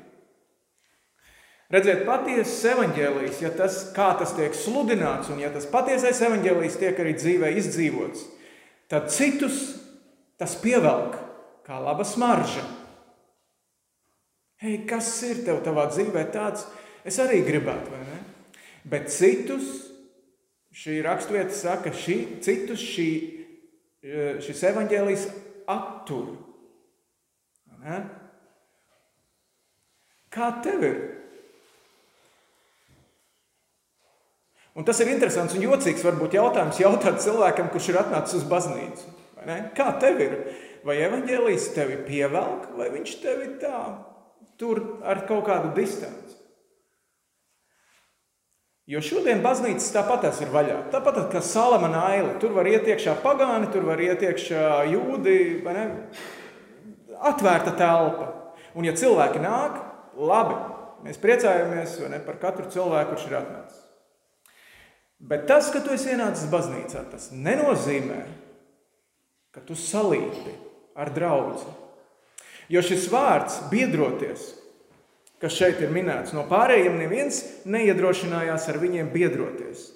Redziet, 1.69 2.01
patiesas 2.07 2.63
evaņģēlijas, 2.71 3.41
ja 3.43 3.51
tas, 3.53 3.75
kā 3.93 4.09
tas 4.17 4.33
tiek 4.33 4.55
sludināts, 4.57 5.29
un 5.29 5.37
ja 5.37 5.51
tas 5.53 5.67
patiesais 5.69 6.17
evaņģēlijas 6.25 6.79
tiek 6.81 6.97
arī 6.97 7.13
dzīvē 7.13 7.51
izdzīvots, 7.61 8.23
tad 8.89 9.11
citus 9.13 9.59
tas 10.41 10.55
pievelk 10.57 11.19
kā 11.67 11.77
laba 11.77 12.07
smarža. 12.07 12.65
Hei, 14.59 14.81
kas 14.83 15.07
ir 15.23 15.37
tev 15.45 15.61
tavā 15.63 15.85
dzīvē 15.87 16.25
tāds? 16.33 16.65
Es 17.07 17.15
arī 17.23 17.37
gribētu, 17.47 17.93
vai 17.93 18.01
ne? 18.03 18.17
Bet 18.91 19.07
citus, 19.13 19.69
šī 20.75 20.97
raksturvieta 21.05 21.55
saka, 21.55 21.93
šī, 21.95 22.17
citus 22.43 22.83
šī, 22.83 23.07
šis 24.43 24.63
evaņģēlijs 24.73 25.23
attur. 25.71 26.33
Ne? 27.85 28.01
Kā 30.35 30.51
tev 30.65 30.83
ir? 30.89 30.99
Un 34.75 34.83
tas 34.87 34.99
ir 34.99 35.13
interesants 35.13 35.55
un 35.55 35.63
jocīgs 35.63 36.03
varbūt 36.03 36.35
jautājums 36.35 36.83
jautāt 36.83 37.23
cilvēkam, 37.23 37.71
kurš 37.71 37.93
ir 37.93 38.03
atnācis 38.03 38.41
uz 38.41 38.45
baznīcu. 38.51 39.15
Kā 39.75 39.87
tev 40.03 40.19
ir? 40.19 40.37
Vai 40.83 40.99
evaņģēlijs 41.07 41.71
tevi 41.79 42.03
pievelk, 42.03 42.73
vai 42.75 42.91
viņš 42.91 43.19
tevi 43.23 43.53
tā 43.63 43.79
tur 44.59 44.99
ar 45.07 45.23
kaut 45.27 45.47
kādu 45.47 45.71
distanci. 45.77 46.35
Jo 48.89 49.03
šodien 49.05 49.43
baznīcas 49.45 49.91
tāpat 49.93 50.25
ir 50.41 50.49
vaļā. 50.49 50.79
Tāpat 50.89 51.19
kā 51.29 51.43
Salamana 51.45 52.07
aila. 52.09 52.33
Tur 52.41 52.55
var 52.55 52.65
iet 52.65 52.87
iekšā 52.89 53.19
pagāni, 53.21 53.69
tur 53.69 53.85
var 53.85 54.01
iet 54.01 54.23
iekšā 54.25 54.63
jūdi. 54.89 55.35
Atvērta 57.19 57.75
telpa. 57.77 58.31
Un 58.73 58.87
ja 58.87 58.95
cilvēki 58.97 59.41
nāk, 59.43 59.77
labi, 60.17 60.57
mēs 61.05 61.21
priecājamies 61.21 61.99
ne, 62.09 62.19
par 62.25 62.39
katru 62.41 62.65
cilvēku, 62.73 63.13
kurš 63.13 63.27
ir 63.29 63.37
atnācis. 63.43 63.85
Bet 65.19 65.45
tas, 65.49 65.69
ka 65.73 65.81
tu 65.83 65.93
esi 65.93 66.13
ienācis 66.13 66.49
baznīcā, 66.49 67.03
tas 67.11 67.29
nenozīmē, 67.35 68.21
ka 69.53 69.61
tu 69.67 69.75
salīti 69.77 70.53
ar 70.97 71.11
draugu. 71.13 71.59
Jo 72.69 72.83
šis 72.85 73.07
vārds 73.09 73.63
biedroties, 73.71 74.51
kas 75.41 75.55
šeit 75.55 75.79
ir 75.81 75.93
minēts, 75.93 76.35
no 76.35 76.43
pārējiem 76.49 76.99
neviens 76.99 77.41
neiedrošinājās 77.65 78.67
ar 78.69 78.77
viņiem 78.81 79.09
biedroties. 79.13 79.87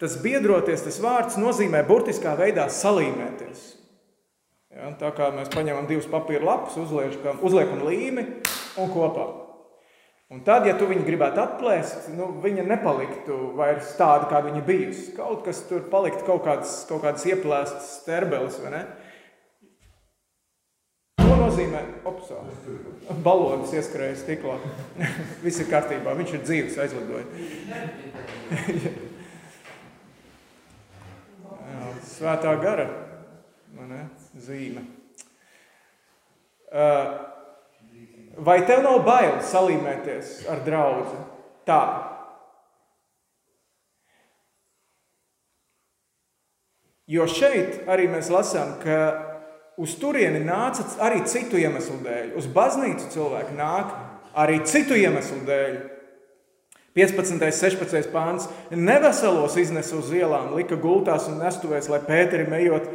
Tas 0.00 0.16
biedroties, 0.18 0.82
tas 0.82 0.98
vārds 1.02 1.36
nozīmē 1.38 1.84
burtiskā 1.86 2.32
veidā 2.38 2.64
salīmēties. 2.72 3.68
Ja, 4.72 4.88
tā 4.98 5.12
kā 5.14 5.28
mēs 5.34 5.52
paņemam 5.52 5.86
divus 5.86 6.08
papīra 6.10 6.46
lapus, 6.48 6.78
uzliekam, 6.80 7.42
uzliekam 7.44 7.84
līmi 7.84 8.24
un 8.80 8.90
kopā. 8.90 9.28
Un 10.32 10.40
tad, 10.46 10.64
ja 10.64 10.72
tu 10.80 10.86
viņu 10.88 11.04
gribētu 11.04 11.42
atplēst, 11.42 12.06
nu, 12.16 12.30
viņa 12.40 12.64
nepaliktu 12.64 13.36
vairs 13.58 13.90
tāda, 13.98 14.30
kāda 14.30 14.48
viņa 14.48 14.62
bijusi. 14.64 15.10
Kaut 15.12 15.42
kas 15.44 15.60
tur 15.68 15.84
paliktu, 15.92 16.24
kaut 16.24 16.46
kādas, 16.46 16.72
kaut 16.88 17.04
kādas 17.04 17.26
ieplēstas 17.28 17.90
sterbeles, 17.98 18.56
vai 18.64 18.72
ne? 18.72 18.80
Nozīmē, 21.52 21.82
opsā, 22.08 22.38
balonis 23.24 23.72
ieskrēja 23.76 24.16
stiklā. 24.20 24.56
Viss 25.44 25.60
ir 25.62 25.68
kārtībā, 25.70 26.14
viņš 26.18 26.30
ir 26.36 26.42
dzīves 26.46 26.78
aizlidoja. 26.82 27.26
Svētā 32.12 32.52
gara 32.62 32.86
ne, 33.88 34.02
zīme. 34.38 34.82
Vai 38.42 38.58
tev 38.66 38.82
nav 38.84 39.02
bail 39.06 39.42
salīmēties 39.44 40.46
ar 40.50 40.58
draugu? 40.64 41.18
Tā. 41.68 41.82
Jo 47.12 47.26
šeit 47.28 47.82
arī 47.90 48.06
mēs 48.08 48.30
lasām, 48.32 48.78
ka 48.80 49.31
uz 49.82 49.96
turieni 49.98 50.42
nāca 50.46 50.86
arī 51.02 51.22
citu 51.28 51.58
iemeslu 51.60 51.98
dēļ. 52.04 52.34
Uz 52.38 52.46
baznīcu 52.54 53.10
cilvēki 53.14 53.56
nāk 53.58 53.96
arī 54.38 54.60
citu 54.68 54.98
iemeslu 54.98 55.42
dēļ. 55.48 55.80
15. 56.92 57.32
un 57.32 57.40
16. 57.40 58.10
pāns 58.12 58.48
neveselos 58.70 59.56
iznesa 59.56 59.96
uz 59.96 60.10
ielām, 60.12 60.52
lika 60.58 60.76
gultās 60.76 61.24
un 61.30 61.38
nestuvēs, 61.40 61.88
lai 61.88 62.02
Pēterim 62.04 62.52
ejot 62.58 62.90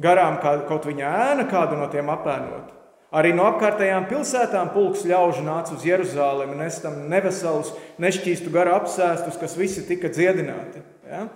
garām 0.00 0.38
kaut 0.40 0.86
viņa 0.88 1.10
ēna 1.32 1.44
kādu 1.50 1.76
no 1.76 1.90
tiem 1.92 2.08
apēnot. 2.12 2.78
Arī 3.12 3.34
no 3.36 3.44
apkārtējām 3.50 4.06
pilsētām 4.08 4.70
pulks 4.72 5.02
ļaužu 5.04 5.42
nāca 5.44 5.74
uz 5.76 5.82
Jeruzalemi, 5.84 6.56
nestam 6.56 6.94
neveselus, 7.12 7.74
nešķīstu 8.00 8.48
garu 8.54 8.72
apsēstus, 8.78 9.36
kas 9.36 9.56
visi 9.58 9.84
tika 9.84 10.08
dziedināti. 10.08 10.80
Ja? 11.04 11.26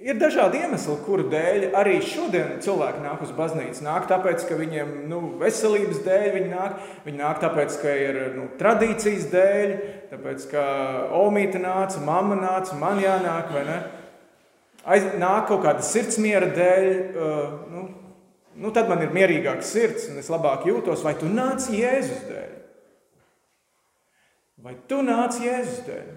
Ir 0.00 0.16
dažādi 0.16 0.62
iemesli, 0.62 0.94
kuru 1.04 1.26
dēļ 1.28 1.74
arī 1.76 1.98
šodien 2.00 2.54
cilvēki 2.64 3.02
nāk 3.04 3.20
uz 3.20 3.34
baznīcu. 3.36 3.82
Nāk 3.84 4.06
tāpēc, 4.08 4.46
ka 4.48 4.56
viņiem 4.56 4.94
nu, 5.10 5.18
veselības 5.42 5.98
dēļ 6.06 6.28
viņi 6.38 6.48
nāk, 6.54 6.78
viņi 7.04 7.20
nāk 7.20 7.42
tāpēc, 7.42 7.76
ka 7.82 7.96
ir 8.06 8.20
nu, 8.32 8.46
tradīcijas 8.56 9.26
dēļ, 9.28 9.74
tāpēc, 10.14 10.46
ka 10.54 10.62
Olmīte 11.18 11.60
nāca, 11.60 12.00
mamma 12.06 12.38
nāca, 12.40 12.78
man 12.80 13.02
jānāk, 13.04 13.52
vai 13.52 13.66
ne? 13.68 13.76
Aiz, 14.88 15.04
nāk 15.20 15.50
kaut 15.50 15.66
kāda 15.66 15.84
sirdsmiera 15.84 16.48
dēļ, 16.56 16.88
uh, 17.10 17.52
nu, 17.68 17.84
nu, 18.56 18.72
tad 18.72 18.88
man 18.88 19.04
ir 19.04 19.12
mierīgāks 19.12 19.74
sirds 19.76 20.08
un 20.08 20.24
es 20.24 20.32
labāk 20.32 20.64
jūtos, 20.70 21.04
vai 21.04 21.12
tu 21.20 21.28
nāc 21.28 21.68
Jēzus 21.76 22.24
dēļ? 22.30 22.56
Vai 24.64 24.78
tu 24.88 25.04
nāc 25.04 25.36
Jēzus 25.44 25.84
dēļ? 25.84 26.10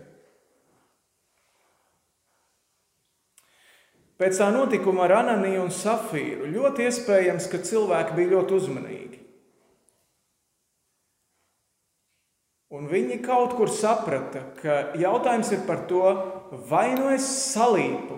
Pēc 4.21 4.37
tā 4.37 4.51
notikuma 4.53 5.07
ar 5.07 5.17
Ananiju 5.23 5.63
un 5.65 5.73
Safīru 5.73 6.49
ļoti 6.53 6.85
iespējams, 6.87 7.49
ka 7.49 7.61
cilvēki 7.65 8.17
bija 8.17 8.35
ļoti 8.35 8.55
uzmanīgi. 8.59 9.19
Un 12.73 12.87
viņi 12.89 13.19
kaut 13.25 13.53
kur 13.57 13.69
saprata, 13.69 14.47
ka 14.57 14.77
jautājums 14.97 15.51
ir 15.53 15.65
par 15.67 15.83
to, 15.89 16.05
vai 16.69 16.93
nu 16.97 17.11
es 17.13 17.25
salīpu 17.53 18.17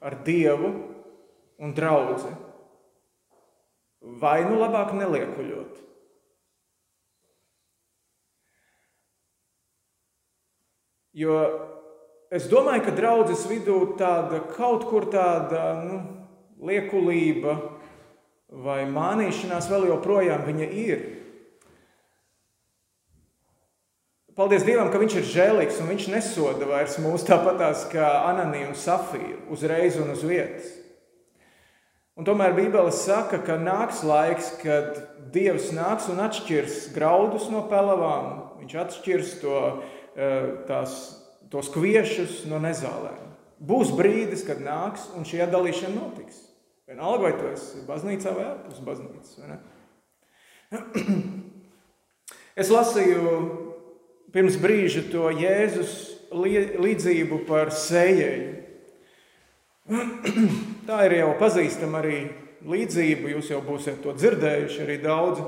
ar 0.00 0.16
Dievu 0.24 0.70
un 1.60 1.74
draugu, 1.76 2.32
vai 4.22 4.38
nu 4.46 4.56
labāk 4.60 4.94
neliekuļot. 4.96 5.76
Jo 11.20 11.36
Es 12.30 12.44
domāju, 12.46 12.84
ka 12.86 12.92
draudzes 12.94 13.40
vidū 13.50 13.96
tāda 13.98 14.38
kaut 14.54 14.84
kur 14.86 15.08
tāda 15.10 15.80
nu, 15.82 15.96
liekulība 16.62 17.56
vai 18.50 18.84
mānīšanās 18.86 19.66
vēl 19.66 19.88
joprojām 19.88 20.46
ir. 20.70 21.02
Paldies 24.38 24.62
Dievam, 24.62 24.92
ka 24.92 25.02
Viņš 25.02 25.16
ir 25.18 25.26
žēlīgs 25.26 25.82
un 25.82 25.90
Viņš 25.90 26.06
nesoda 26.14 26.70
vairs 26.70 27.00
mūs 27.02 27.26
tāpatās 27.26 27.88
kā 27.90 28.06
Ananija 28.30 28.70
un 28.70 28.78
Safīra 28.78 29.42
uzreiz 29.50 29.98
un 29.98 30.14
uz 30.14 30.22
vietas. 30.22 30.70
Un 32.14 32.24
tomēr 32.28 32.54
Bībele 32.54 32.92
saka, 32.94 33.40
ka 33.42 33.58
nāks 33.58 34.04
laiks, 34.06 34.54
kad 34.62 35.02
Dievs 35.34 35.72
nāks 35.74 36.06
un 36.12 36.22
atšķirs 36.22 36.92
graudus 36.94 37.50
no 37.50 37.66
pelavām. 37.66 38.54
Viņš 38.62 38.78
atšķirs 38.84 39.40
to, 39.42 39.82
eh, 40.14 40.46
tās 40.70 41.19
tos 41.50 41.70
kviešus 41.74 42.44
no 42.50 42.60
nezālēm. 42.62 43.26
Būs 43.60 43.90
brīdis, 43.92 44.46
kad 44.46 44.62
nāks 44.64 45.10
un 45.18 45.26
šī 45.28 45.42
atdalīšana 45.44 45.92
notiks. 45.98 46.46
Vienalga, 46.88 47.28
vai 47.28 47.34
tu 47.36 47.50
esi 47.52 47.82
baznīcā 47.86 48.32
vai 48.34 48.46
ārpus 48.54 48.80
baznīcas. 48.86 49.36
Es 52.60 52.68
lasīju 52.68 53.30
pirms 54.34 54.56
brīža 54.60 55.04
to 55.08 55.30
Jēzus 55.32 55.92
līdzību 56.34 57.38
par 57.46 57.70
sējēju. 57.72 58.50
Tā 60.88 60.98
ir 61.06 61.14
jau 61.20 61.30
pazīstama 61.40 62.02
arī 62.02 62.18
līdzība, 62.66 63.30
jūs 63.36 63.52
jau 63.54 63.62
būsiet 63.64 64.02
to 64.04 64.12
dzirdējuši 64.18 64.82
arī 64.84 64.98
daudzi. 65.02 65.46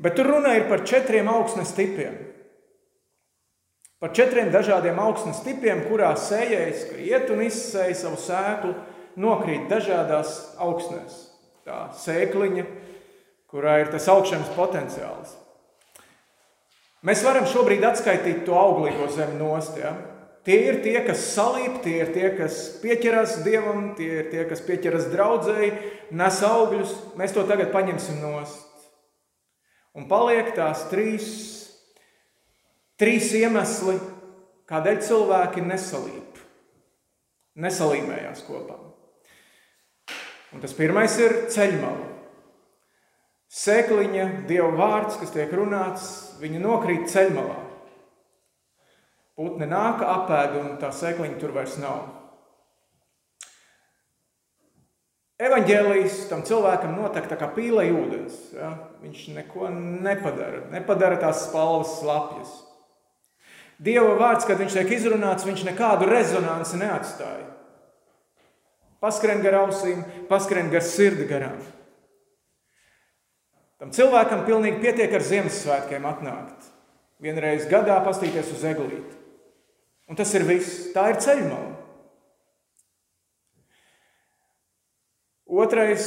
Bet 0.00 0.16
tur 0.16 0.32
runa 0.32 0.56
ir 0.56 0.66
par 0.70 0.82
četriem 0.88 1.28
augsnes 1.30 1.74
tipiem. 1.76 2.16
Par 4.00 4.14
četriem 4.16 4.48
dažādiem 4.48 4.96
augsnes 4.96 5.42
tipiem, 5.44 5.82
kurā 5.84 6.14
sējējs, 6.16 6.86
ka 6.88 7.02
iet 7.04 7.32
un 7.34 7.42
izsēja 7.44 7.98
savu 7.98 8.16
sēklu, 8.20 8.72
nokrīt 9.20 9.66
dažādās 9.68 10.38
augsnēs. 10.56 11.18
Tā 11.68 11.82
sēkliņa, 12.00 12.64
kurā 13.52 13.76
ir 13.82 13.92
tas 13.92 14.08
augšanas 14.08 14.54
potenciāls. 14.56 15.36
Mēs 17.04 17.20
varam 17.24 17.44
šobrīd 17.48 17.84
atskaitīt 17.84 18.42
to 18.48 18.56
auglīgo 18.56 19.10
zemi 19.12 19.36
nost. 19.40 19.76
Ja? 19.80 19.92
Tie 20.48 20.56
ir 20.70 20.80
tie, 20.84 20.96
kas 21.04 21.20
salīp, 21.34 21.82
tie 21.84 21.98
ir 22.00 22.16
tie, 22.16 22.26
kas 22.36 22.56
pieķeras 22.80 23.42
dievam, 23.44 23.90
tie 24.00 24.08
ir 24.22 24.32
tie, 24.32 24.46
kas 24.48 24.64
pieķeras 24.64 25.10
draudzēji, 25.12 25.74
nes 26.16 26.42
augļus. 26.48 26.96
Mēs 27.20 27.36
to 27.36 27.44
tagad 27.48 27.68
paņemsim 27.76 28.20
nost. 28.24 28.88
Un 29.92 30.08
paliek 30.08 30.54
tās 30.56 30.86
trīs, 30.88 31.28
trīs 33.00 33.32
iemesli, 33.36 33.96
kādēļ 34.70 35.00
cilvēki 35.06 35.64
nesalīp, 35.64 36.38
nesalīmējās 37.58 38.44
kopā. 38.46 38.78
Un 40.50 40.62
tas 40.62 40.74
pirmais 40.74 41.14
ir 41.22 41.36
ceļmala. 41.50 42.08
Sēkliņa, 43.50 44.26
Dieva 44.46 44.70
vārds, 44.78 45.18
kas 45.18 45.32
tiek 45.34 45.50
runāts, 45.54 46.06
viņa 46.42 46.62
nokrīt 46.62 47.08
ceļmalā. 47.10 47.58
Putne 49.40 49.66
nāk, 49.66 50.04
apēd, 50.04 50.56
un 50.60 50.72
tā 50.78 50.92
sēkliņa 50.94 51.38
tur 51.40 51.54
vairs 51.56 51.78
nav. 51.82 52.04
Evangelijas 55.40 56.26
tam 56.28 56.42
cilvēkam 56.44 56.92
notek 56.98 57.30
tā 57.30 57.38
kā 57.40 57.48
pīlai 57.54 57.88
ūdens. 57.94 58.36
Ja? 58.52 58.74
Viņš 59.00 59.22
neko 59.38 59.70
nepadara, 59.72 60.66
nepadara 60.74 61.16
tās 61.22 61.46
spalvas 61.46 61.94
slapjas. 62.02 62.52
Dieva 63.80 64.12
vārds, 64.20 64.44
kad 64.44 64.60
viņš 64.60 64.76
tiek 64.76 64.90
izrunāts, 64.92 65.46
viņš 65.48 65.64
nekādu 65.70 66.08
rezonanci 66.10 66.76
neatstāja. 66.82 67.46
Paskrien 69.00 69.40
gar 69.40 69.62
ausīm, 69.62 70.02
paskrien 70.28 70.68
gar 70.72 70.84
sirdi 70.84 71.24
garām. 71.28 71.56
Tam 73.80 73.94
cilvēkam 73.96 74.44
pilnīgi 74.44 74.82
pietiek 74.82 75.14
ar 75.16 75.24
Ziemassvētkiem 75.24 76.04
atnākt. 76.04 76.68
Vienreiz 77.24 77.64
gadā 77.68 77.96
pastīties 78.04 78.52
uz 78.52 78.64
eglīti. 78.68 79.16
Un 80.12 80.18
tas 80.20 80.32
ir 80.36 80.44
viss. 80.44 80.90
Tā 80.92 81.06
ir 81.14 81.20
ceļmala. 81.24 81.78
Otrais, 85.50 86.04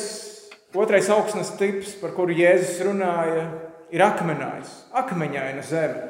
otrais 0.78 1.10
augsnes 1.12 1.50
tips, 1.60 1.98
par 2.00 2.14
kuru 2.16 2.36
Jēzus 2.38 2.78
runāja, 2.86 3.48
ir 3.92 4.06
akmenājs, 4.06 4.70
akmeņaina 4.96 5.66
zeme. 5.68 6.06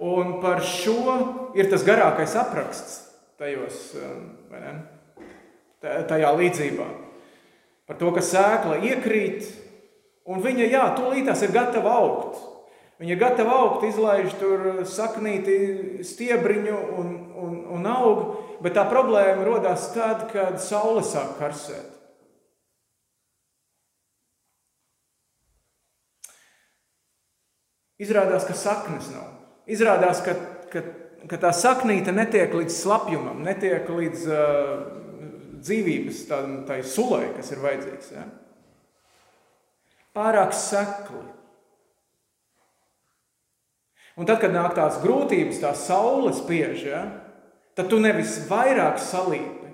Un 0.00 0.38
par 0.40 0.62
šo 0.64 1.52
ir 1.52 1.68
tas 1.68 1.84
garākais 1.84 2.32
apraksts 2.40 3.00
tajos, 3.40 3.90
um, 4.00 4.30
tajā 5.80 6.30
līdzībā. 6.36 6.86
Par 7.88 7.98
to, 8.00 8.12
ka 8.14 8.22
sēkla 8.24 8.78
iekrīt, 8.86 9.48
un 10.30 10.40
viņa, 10.44 10.68
jā, 10.70 10.84
tūlītās 10.96 11.44
ir 11.44 11.52
gatava 11.52 11.96
augt. 12.00 12.40
Viņa 13.00 13.14
ir 13.16 13.20
gatava 13.20 13.56
augt, 13.62 13.86
izlaiž 13.88 14.34
tur 14.36 14.64
saknīti 14.88 16.04
stiebriņu 16.04 16.76
un, 17.00 17.14
un, 17.40 17.54
un 17.78 17.88
aug, 17.88 18.20
bet 18.60 18.76
tā 18.76 18.84
problēma 18.88 19.46
rodas 19.48 19.88
tad, 19.94 20.26
kad 20.32 20.60
saule 20.60 21.00
sāk 21.04 21.38
karsēt. 21.40 21.96
Izrādās, 28.00 28.46
ka 28.48 28.56
saknes 28.56 29.10
nav. 29.12 29.39
Izrādās, 29.70 30.22
ka, 30.24 30.34
ka, 30.72 30.82
ka 31.30 31.38
tā 31.38 31.52
saknīte 31.54 32.14
netiek 32.14 32.54
līdz 32.56 32.74
slapjumam, 32.74 33.42
netiek 33.46 33.86
līdz 33.86 34.24
uh, 34.26 35.00
dzīvības 35.60 36.22
tai 36.68 36.80
sulai, 36.86 37.28
kas 37.36 37.52
ir 37.52 37.60
vajadzīgs. 37.62 38.14
Ja? 38.16 38.24
Pārāk 40.16 40.54
sekli. 40.56 41.22
Un 44.18 44.26
tad, 44.28 44.40
kad 44.42 44.52
nāk 44.52 44.74
tās 44.76 44.98
grūtības, 45.04 45.60
tā 45.62 45.70
saule 45.78 46.32
spiež, 46.36 46.82
ja, 46.90 47.04
tad 47.78 47.88
tu 47.92 48.00
nevis 48.02 48.40
vairāk 48.50 48.98
salīpi, 49.00 49.70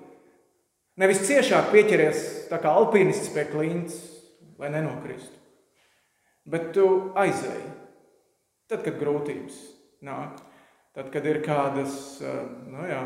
nevis 1.01 1.25
ciešāk 1.27 1.71
pieķeries 1.73 2.21
kā 2.51 2.69
alpīnists 2.69 3.33
pie 3.33 3.47
klints, 3.49 3.97
lai 4.61 4.69
nenokristu, 4.73 5.33
bet 6.47 6.69
tu 6.77 6.85
aizēji. 7.17 7.73
Tad, 8.67 8.81
kad 8.83 8.97
grūtības 8.99 9.57
nāk, 10.05 10.41
tad, 10.97 11.09
kad 11.13 11.25
ir 11.29 11.41
kādas, 11.45 12.17
nu 12.69 12.85
jā, 12.89 13.01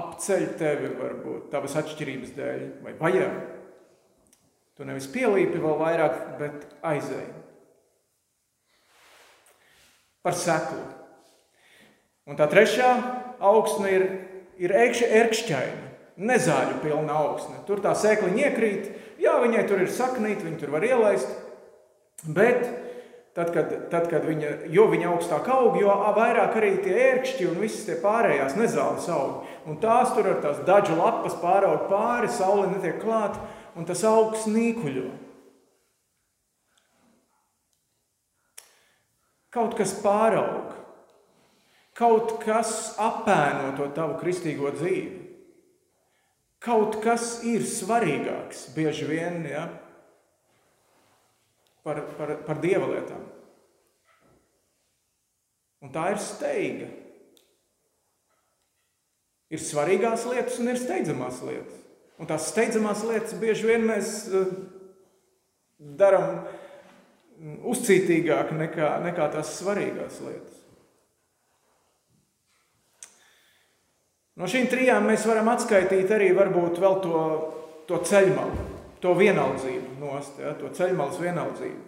apceļ 0.00 0.46
tevi 0.60 0.92
varbūt 0.98 1.50
tavas 1.52 1.76
atšķirības 1.80 2.34
dēļ 2.36 2.66
vai 2.84 2.94
vajag. 3.00 3.38
Tu 4.78 4.86
nevis 4.88 5.10
pielīpi 5.12 5.60
vēl 5.60 5.76
vairāk, 5.80 6.18
bet 6.40 6.66
aizēji 6.86 7.32
par 10.24 10.36
seklu. 10.36 10.82
Un 12.28 12.36
tā 12.38 12.46
trešā 12.50 12.90
augsne 13.44 13.92
ir, 13.92 14.04
ir 14.60 14.74
ērkšķaina, 14.76 15.86
nezāļu 16.20 16.80
pilna 16.84 17.16
augsne. 17.16 17.62
Tur 17.66 17.80
tā 17.84 17.94
sēkliņa 17.96 18.42
iekrīt, 18.44 18.90
jā, 19.22 19.38
viņai 19.42 19.64
tur 19.68 19.80
ir 19.84 19.92
saknīt, 19.92 20.44
viņi 20.44 20.60
tur 20.60 20.74
var 20.76 20.84
ielaist, 20.86 21.30
bet 22.28 22.62
tad, 23.40 23.52
kad, 23.54 23.72
tad, 23.90 24.08
kad 24.12 24.26
viņa, 24.28 24.50
jo 24.72 24.84
viņa 24.90 25.08
augstāk 25.08 25.48
aug, 25.52 25.78
jo 25.80 25.92
vairāk 26.16 26.58
arī 26.60 26.74
tie 26.84 26.92
ērkšķi 27.06 27.48
un 27.48 27.62
visas 27.62 27.86
tie 27.88 27.96
pārējās 28.02 28.58
nezāles 28.58 29.08
aug. 29.14 29.46
Un 29.64 29.80
tās 29.80 30.12
tur 30.16 30.28
ar 30.28 30.42
tās 30.44 30.60
dažu 30.68 30.98
lapas 30.98 31.38
pāraug 31.40 31.86
pāri, 31.88 32.28
saule 32.32 32.68
netiek 32.74 33.00
klāt, 33.00 33.38
un 33.78 33.88
tas 33.88 34.04
augs 34.04 34.44
nīkuļo. 34.50 35.08
Kaut 39.50 39.74
kas 39.78 39.96
pāraug, 40.04 40.76
kaut 41.98 42.36
kas 42.44 42.94
apēno 43.00 43.72
to 43.78 43.88
tavu 43.96 44.20
kristīgo 44.20 44.70
dzīvi. 44.76 45.16
Kaut 46.60 47.00
kas 47.00 47.38
ir 47.48 47.64
svarīgāks 47.64 48.68
bieži 48.76 49.08
vien 49.08 49.40
ja, 49.48 49.64
par, 51.86 52.02
par, 52.18 52.34
par 52.46 52.60
dieva 52.62 52.88
lietām. 52.90 53.22
Un 55.80 55.92
tā 55.94 56.10
ir 56.12 56.20
steiga. 56.22 56.88
Ir 59.50 59.62
svarīgās 59.64 60.26
lietas 60.30 60.58
un 60.62 60.70
ir 60.70 60.78
steidzamās 60.78 61.40
lietas. 61.46 61.78
Un 62.20 62.28
tās 62.28 62.50
steidzamās 62.52 63.02
lietas 63.08 63.34
bieži 63.40 63.70
vien 63.70 63.86
mēs 63.88 64.12
uh, 64.28 64.50
darām 65.80 66.42
uzcītīgāk 67.40 68.52
nekā, 68.58 68.92
nekā 69.06 69.28
tās 69.32 69.54
svarīgās 69.56 70.20
lietas. 70.26 70.58
No 74.40 74.48
šīm 74.48 74.68
trijām 74.72 75.08
mēs 75.08 75.26
varam 75.28 75.50
atskaitīt 75.52 76.12
arī 76.16 76.30
varbūt 76.36 76.78
vēl 76.80 77.00
to, 77.04 77.22
to 77.88 77.98
ceļmalu, 78.08 78.68
to 79.02 79.14
vienaldzību 79.18 79.98
nost, 80.00 80.40
ja, 80.42 80.54
to 80.58 80.70
ceļmalas 80.76 81.20
vienaldzību. 81.22 81.86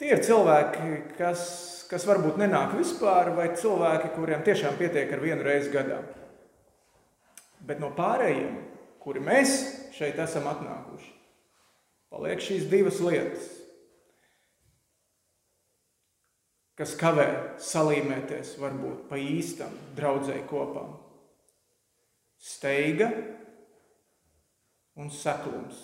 Tie 0.00 0.10
ir 0.10 0.22
cilvēki, 0.26 0.90
kas, 1.18 1.42
kas 1.90 2.06
varbūt 2.08 2.38
nenāk 2.40 2.74
vispār, 2.78 3.30
vai 3.36 3.52
cilvēki, 3.58 4.12
kuriem 4.16 4.42
tiešām 4.46 4.78
pietiek 4.78 5.12
ar 5.14 5.22
vienu 5.22 5.46
reizi 5.46 5.70
gadā. 5.74 6.00
Bet 7.64 7.80
no 7.80 7.92
pārējiem, 7.96 8.56
kuri 9.00 9.22
mēs 9.24 9.54
šeit 9.94 10.18
esam 10.20 10.48
atnākuši, 10.50 11.12
paliek 12.12 12.42
šīs 12.42 12.66
divas 12.72 12.98
lietas 13.04 13.52
kas 16.78 16.96
kavē 16.98 17.26
salīmēties 17.62 18.56
varbūt 18.58 19.06
pa 19.10 19.18
īstam 19.20 19.74
draudzēji 19.94 20.44
kopā. 20.50 20.84
Steiga 22.44 23.10
un 25.00 25.10
seklums. 25.10 25.78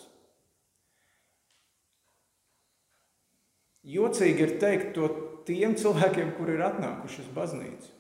Jocīgi 3.87 4.45
ir 4.45 4.55
teikt 4.61 4.93
to 4.97 5.09
tiem 5.49 5.75
cilvēkiem, 5.81 6.35
kuri 6.37 6.59
ir 6.59 6.67
atnākuši 6.67 7.25
uz 7.25 7.31
baznīcu. 7.35 7.97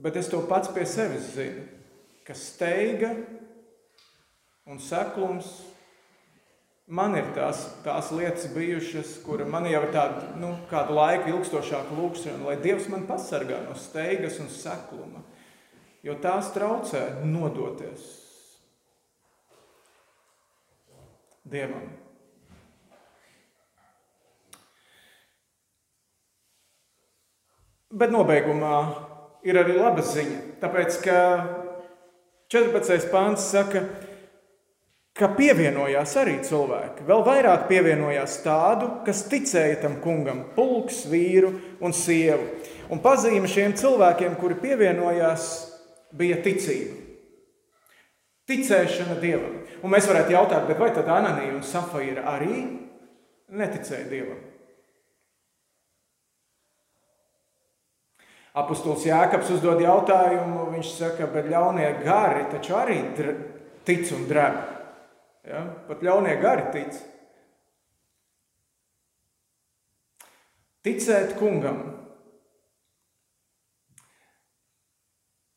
Bet 0.00 0.16
es 0.16 0.28
to 0.32 0.40
pats 0.48 0.70
pie 0.72 0.84
sevis 0.88 1.32
zinu, 1.34 1.64
ka 2.24 2.36
steiga 2.36 3.14
un 4.68 4.78
seklums 4.80 5.48
Man 6.90 7.12
ir 7.14 7.28
tās, 7.36 7.60
tās 7.84 8.08
lietas 8.10 8.48
bijušas, 8.50 9.12
kur 9.22 9.44
man 9.46 9.68
jau 9.70 9.78
ir 9.84 9.92
tāda, 9.94 10.32
nu, 10.42 10.48
kādu 10.66 10.96
laiku 10.96 11.30
ilgstošāka 11.30 11.94
lūkšana, 11.94 12.42
lai 12.48 12.56
Dievs 12.58 12.88
man 12.90 13.04
pasargā 13.06 13.60
no 13.62 13.76
steigas 13.78 14.40
un 14.42 14.48
sekluma, 14.50 15.22
jo 16.02 16.16
tās 16.18 16.50
traucē 16.50 17.04
nodoties 17.22 18.08
Dievam. 21.50 21.88
Bet 27.90 28.12
nobeigumā 28.14 28.76
ir 29.42 29.58
arī 29.58 29.74
laba 29.74 30.04
ziņa, 30.06 30.38
tāpēc 30.62 31.00
ka 31.02 31.16
14. 32.54 33.10
pāns 33.10 33.48
saka, 33.50 33.82
ka 35.18 35.32
pievienojās 35.34 36.14
arī 36.22 36.36
cilvēki. 36.46 37.02
Vēl 37.10 37.26
vairāk 37.26 37.66
pievienojās 37.66 38.38
tādu, 38.46 38.92
kas 39.06 39.26
ticēja 39.26 39.82
tam 39.82 39.98
kungam, 40.04 40.46
pulks, 40.54 41.02
vīru 41.10 41.56
un 41.82 41.90
sievu. 41.90 42.46
Un 42.94 43.02
pazīme 43.02 43.50
šiem 43.50 43.74
cilvēkiem, 43.78 44.38
kuri 44.38 44.62
pievienojās, 44.62 45.50
bija 46.14 46.38
ticība. 46.46 47.09
Ticēšana 48.50 49.16
Dievam. 49.22 49.60
Un 49.80 49.92
mēs 49.94 50.08
varētu 50.10 50.34
jautāt, 50.34 50.70
vai 50.78 50.90
tad 50.94 51.08
Ananija 51.08 51.54
un 51.54 51.62
Safaira 51.64 52.26
arī 52.34 52.64
neticēja 53.54 54.08
Dievam? 54.10 54.40
Apostols 58.60 59.04
Jēkabs 59.06 59.52
uzdod 59.54 59.78
jautājumu, 59.78 60.66
viņš 60.72 60.90
saka, 60.96 61.28
bet 61.30 61.46
ļaunie 61.52 61.86
gari 62.02 62.48
taču 62.50 62.74
arī 62.74 62.98
tic 63.86 64.10
un 64.16 64.26
drēb. 64.26 64.58
Ja? 65.46 65.62
Pat 65.86 66.02
ļaunie 66.02 66.34
gari 66.42 66.66
tic. 66.74 66.98
Ticēt 70.82 71.36
kungam. 71.38 71.78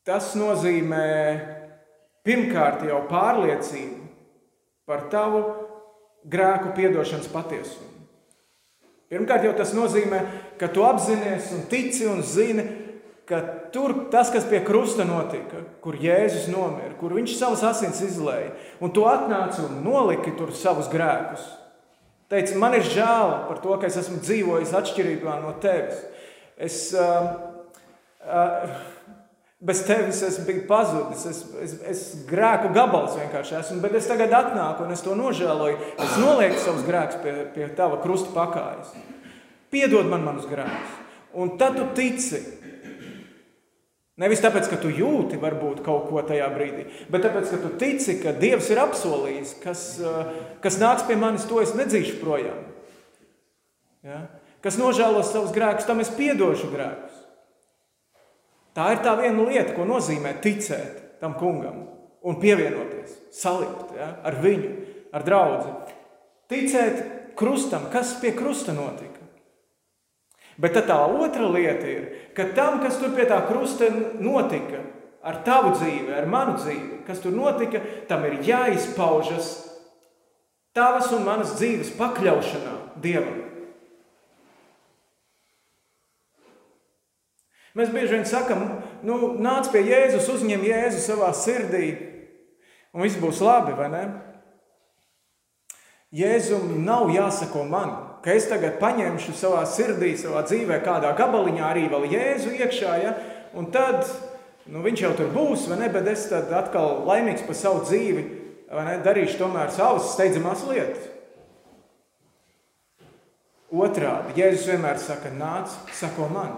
Tas 0.04 0.34
nozīmē 0.36 1.08
pirmkārt 2.24 2.84
jau 2.88 3.02
pārliecību 3.10 4.00
par 4.88 5.08
tavu 5.12 5.42
grēku 6.28 6.72
piedošanas 6.76 7.28
patiesumu. 7.32 7.90
Pirmkārt, 9.12 9.44
jau 9.46 9.52
tas 9.56 9.74
nozīmē, 9.76 10.22
ka 10.58 10.70
tu 10.72 10.82
apzinājies 10.86 11.52
un 11.54 11.66
tici 11.70 12.06
un 12.08 12.22
zini, 12.24 12.64
ka 13.28 13.40
tur 13.72 14.08
tas, 14.12 14.30
kas 14.32 14.46
pie 14.48 14.60
krusta 14.64 15.04
notika, 15.08 15.62
kur 15.84 15.96
Jēzus 16.00 16.48
nomira, 16.52 16.92
kur 17.00 17.14
viņš 17.16 17.36
savus 17.38 17.64
asins 17.64 18.00
izlēja, 18.04 18.52
un 18.84 18.92
tu 18.96 19.04
atnāci 19.08 19.62
un 19.64 19.78
noliki 19.84 20.34
tur 20.38 20.52
savus 20.56 20.90
grēkus. 20.92 21.44
Teici, 22.32 22.56
man 22.58 22.74
ir 22.76 22.84
žēl 22.88 23.34
par 23.48 23.60
to, 23.62 23.76
ka 23.78 23.88
es 23.88 24.00
esmu 24.00 24.18
dzīvojis 24.24 24.72
atšķirībā 24.76 25.36
no 25.42 25.52
tevis. 25.62 26.00
Es, 26.56 26.78
uh, 26.96 27.28
uh, 28.24 28.76
bez 29.60 29.84
tevis 29.86 30.22
es 30.26 30.40
biju 30.46 30.64
pazudis, 30.68 31.24
es, 31.30 31.44
es, 31.62 31.76
es 31.90 32.02
grēku 32.28 32.72
gabals 32.74 33.14
vienkārši 33.18 33.58
esmu, 33.60 33.80
bet 33.84 33.94
es 34.00 34.08
tagad 34.10 34.34
atnāku 34.34 34.84
un 34.84 34.92
es 34.96 35.04
to 35.04 35.14
nožēloju. 35.18 35.78
Es 36.04 36.18
nolieku 36.20 36.60
savus 36.62 36.84
grēkus 36.88 37.22
pie, 37.22 37.36
pie 37.54 37.70
tava 37.78 38.00
krusta 38.02 38.34
pakājas. 38.34 38.92
Piedod 39.74 40.10
man 40.10 40.26
manus 40.26 40.50
grēkus. 40.50 41.00
Un 41.34 41.56
tad 41.58 41.78
tu 41.78 41.88
tici, 41.96 42.42
Nevis 44.14 44.38
tāpēc, 44.44 44.68
ka 44.70 44.76
tu 44.78 44.92
jūti 44.94 45.40
varbūt 45.42 45.80
kaut 45.82 46.04
ko 46.06 46.20
tajā 46.22 46.46
brīdī, 46.54 46.84
bet 47.10 47.24
tāpēc, 47.26 47.48
ka 47.50 47.56
tu 47.64 47.70
tici, 47.80 48.14
ka 48.20 48.30
Dievs 48.38 48.68
ir 48.70 48.78
apsolījis, 48.78 49.56
kas, 49.58 49.80
eh, 49.98 50.28
kas 50.62 50.78
nāks 50.78 51.02
pie 51.08 51.16
manis, 51.18 51.48
to 51.50 51.58
es 51.58 51.74
nedzīšu 51.74 52.20
projām. 52.20 52.60
Ja? 54.06 54.20
Kas 54.62 54.78
nožēlos 54.78 55.32
savus 55.32 55.50
grēkus, 55.50 55.88
tam 55.88 55.98
es 55.98 56.12
piedošu 56.14 56.70
grēkus. 56.70 57.13
Tā 58.74 58.90
ir 58.94 59.02
tā 59.04 59.14
viena 59.20 59.46
lieta, 59.46 59.74
ko 59.76 59.86
nozīmē 59.86 60.34
ticēt 60.42 61.20
tam 61.22 61.36
kungam 61.38 61.84
un 62.24 62.38
pievienoties, 62.40 63.12
salikt 63.34 63.94
ja? 63.98 64.10
ar 64.26 64.38
viņu, 64.42 64.70
ar 65.14 65.26
draugu. 65.26 65.74
Ticēt 66.50 67.04
krustam, 67.38 67.86
kas 67.92 68.16
pie 68.20 68.32
krusta 68.36 68.74
notika. 68.74 69.22
Bet 70.60 70.76
tā 70.86 70.96
otra 71.06 71.48
lieta 71.50 71.86
ir, 71.90 72.04
ka 72.34 72.46
tam, 72.54 72.78
kas 72.82 72.98
tur 73.00 73.14
pie 73.14 73.26
tā 73.30 73.40
krusta 73.48 73.88
notika, 74.22 74.82
ar 75.24 75.40
tavu 75.46 75.72
dzīvi, 75.74 76.12
ar 76.14 76.28
manu 76.30 76.58
dzīvi, 76.60 77.02
kas 77.06 77.22
tur 77.22 77.34
notika, 77.34 77.80
tam 78.10 78.26
ir 78.28 78.38
jāizpaužas 78.46 79.54
tavas 80.74 81.10
un 81.14 81.24
manas 81.26 81.56
dzīves 81.58 81.94
pakļaušanā 81.98 82.74
Dievam. 83.02 83.43
Mēs 87.74 87.90
bieži 87.90 88.14
vien 88.14 88.26
sakam, 88.28 88.64
nu, 89.02 89.34
nāc 89.42 89.70
pie 89.72 89.82
Jēzus, 89.88 90.30
uzņem 90.30 90.62
Jēzu 90.68 91.02
savā 91.02 91.32
sirdī, 91.34 91.88
un 92.94 93.02
viss 93.02 93.18
būs 93.18 93.42
labi, 93.42 93.74
vai 93.74 93.90
ne? 93.90 94.02
Jēzum 96.14 96.84
nav 96.86 97.10
jāsako 97.10 97.64
man 97.66 97.96
ka 98.24 98.32
es 98.32 98.46
tagad 98.48 98.78
paņemšu 98.80 99.34
savā 99.36 99.62
sirdī, 99.68 100.14
savā 100.16 100.40
dzīvē, 100.48 100.80
kādā 100.84 101.10
gabaliņā 101.18 101.64
arī 101.68 101.88
vēl 101.92 102.06
Jēzu 102.08 102.54
iekšā, 102.56 102.94
ja? 103.02 103.12
un 103.52 103.68
tad 103.74 104.06
nu, 104.64 104.80
viņš 104.84 105.02
jau 105.04 105.10
tur 105.18 105.28
būs, 105.34 105.66
vai 105.68 105.82
ne? 105.82 105.90
Bet 105.92 106.08
es 106.08 106.24
tad 106.30 106.48
atkal 106.56 107.02
laimīgs 107.04 107.44
par 107.44 107.58
savu 107.58 107.82
dzīvi, 107.84 108.24
vai 108.72 108.86
ne? 108.88 108.94
Darīšu 109.04 109.36
tomēr 109.42 109.74
savas 109.76 110.14
steidzamās 110.14 110.64
lietas. 110.70 111.10
Otrādi, 113.74 114.38
Jēzus 114.38 114.70
vienmēr 114.70 115.00
saka, 115.02 115.34
nāc, 115.34 115.74
sako 115.92 116.30
man. 116.32 116.56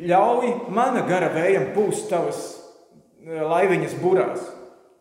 Ļauj 0.00 0.70
mana 0.72 1.04
gara 1.08 1.28
vējam 1.34 1.72
pūst 1.76 2.08
tavas 2.12 2.40
eh, 3.26 3.42
laiviņas 3.42 3.98
burās. 4.00 4.48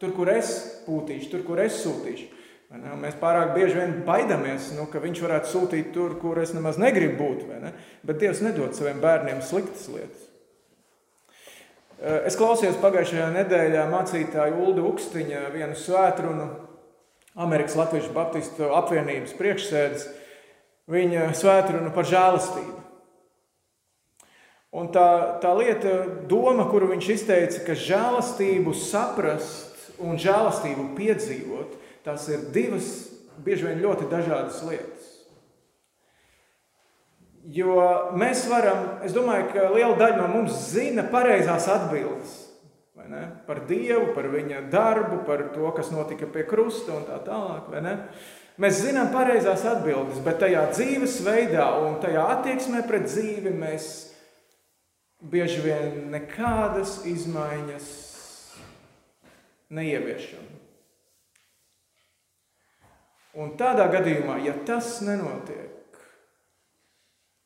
Tur, 0.01 0.15
kur 0.17 0.31
es 0.33 0.55
pūtīšu, 0.87 1.29
tur, 1.31 1.43
kur 1.45 1.61
es 1.61 1.77
sūtīšu. 1.83 2.27
Mēs 2.71 3.17
pārāk 3.19 3.51
bieži 3.51 3.75
vien 3.75 3.97
baidāmies, 4.07 4.69
nu, 4.77 4.85
ka 4.87 5.01
viņš 5.03 5.19
varētu 5.25 5.49
sūtīt 5.51 5.89
tur, 5.91 6.15
kur 6.21 6.39
es 6.39 6.53
nemaz 6.55 6.79
negribu 6.79 7.17
būt. 7.19 7.41
Ne? 7.59 7.73
Bet 8.07 8.21
Dievs 8.21 8.39
nedod 8.45 8.71
saviem 8.77 9.01
bērniem 9.03 9.41
sliktas 9.43 9.89
lietas. 9.91 10.29
Es 12.01 12.37
klausījos 12.39 12.79
pagājušajā 12.81 13.27
nedēļā 13.35 13.83
mācītāju 13.91 14.63
Ulu 14.63 14.87
Ukstiņa 14.89 15.43
vienu 15.53 15.75
svētrunu, 15.77 16.47
Amerikas 17.35 17.75
Latvijas 17.77 18.07
Baptistu 18.15 18.71
apvienības 18.73 19.35
priekšsēdes, 19.37 20.07
viņa 20.91 21.27
svētrunu 21.37 21.91
par 21.93 22.07
žēlastību. 22.09 22.79
Un 24.71 24.87
tā, 24.95 25.07
tā 25.43 25.51
lieta, 25.57 25.93
doma, 26.31 26.63
kuru 26.71 26.93
viņš 26.93 27.07
izteica, 27.11 27.63
ka 27.65 27.75
žēlastību 27.75 28.71
saprast 28.79 29.89
un 29.99 30.15
žēlastību 30.19 30.93
piedzīvot, 30.95 31.73
tās 32.07 32.29
ir 32.31 32.45
divas, 32.55 32.87
bieži 33.43 33.67
vien 33.67 33.81
ļoti 33.83 34.07
dažādas 34.11 34.61
lietas. 34.63 35.09
Jo 37.51 37.75
mēs 38.15 38.45
varam, 38.47 39.01
es 39.03 39.15
domāju, 39.17 39.49
ka 39.51 39.67
liela 39.73 39.97
daļa 39.97 40.21
no 40.21 40.29
mums 40.37 40.55
zina 40.71 41.03
pareizās 41.09 41.67
atbildes 41.71 42.37
par 43.47 43.63
Dievu, 43.67 44.13
par 44.15 44.27
viņa 44.31 44.61
darbu, 44.71 45.23
par 45.27 45.49
to, 45.55 45.65
kas 45.75 45.91
notika 45.91 46.29
pie 46.31 46.45
krusta 46.47 46.93
un 46.95 47.03
tā 47.07 47.17
tālāk. 47.25 47.71
Mēs 48.61 48.81
zinām 48.85 49.09
pareizās 49.11 49.65
atbildes, 49.67 50.21
bet 50.23 50.39
tajā 50.43 50.67
dzīvesveidā 50.71 51.65
un 51.81 51.97
tajā 52.03 52.23
attieksmē 52.37 52.83
pret 52.87 53.09
dzīvi 53.09 53.51
mēs 53.57 54.10
bieži 55.21 55.61
vien 55.65 56.07
nekādas 56.13 57.01
izmaiņas 57.09 57.89
neieviešam. 59.71 60.47
Un 63.41 63.53
tādā 63.59 63.85
gadījumā, 63.93 64.41
ja 64.43 64.57
tas 64.67 64.97
nenotiek, 65.05 66.01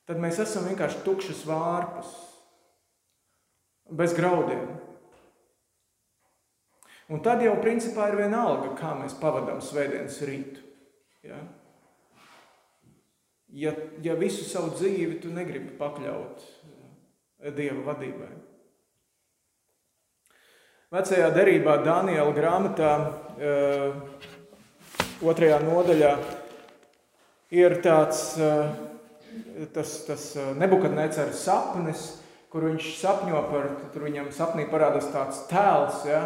tad 0.09 0.21
mēs 0.21 0.39
esam 0.41 0.65
vienkārši 0.69 1.03
tukšas 1.05 1.43
vārpas, 1.45 2.09
bez 3.93 4.15
graudiem. 4.17 4.65
Un 7.13 7.21
tad 7.21 7.43
jau 7.45 7.53
principā 7.61 8.07
ir 8.09 8.17
vienalga, 8.23 8.71
kā 8.79 8.95
mēs 8.97 9.13
pavadām 9.19 9.61
svētdienas 9.61 10.17
rītu. 10.25 10.63
Ja? 11.25 11.37
Ja, 13.53 13.75
ja 14.01 14.15
visu 14.17 14.41
savu 14.47 14.73
dzīvi 14.73 15.19
tu 15.21 15.29
negribi 15.33 15.77
pakļaut 15.77 16.41
Dieva 17.53 17.81
vadībai. 17.91 18.31
Vecajā 20.95 21.27
derībā 21.35 21.79
Daniela 21.83 22.31
grāmatā 22.33 22.91
uh, 23.05 24.33
otrajā 25.25 25.59
nodaļā 25.63 26.11
ir 27.55 27.77
tāds 27.83 28.35
eh, 28.41 28.69
tas, 29.73 29.97
tas 30.07 30.25
eh, 30.35 30.51
nebukadneceras 30.59 31.43
sapnis, 31.45 32.05
kur 32.51 32.67
viņš 32.69 32.89
sapņo 32.99 33.43
par, 33.51 33.69
tur 33.93 34.07
viņam 34.07 34.31
sapnī 34.35 34.67
parādās 34.71 35.07
tāds 35.13 35.43
tēls, 35.49 36.05
ja, 36.07 36.23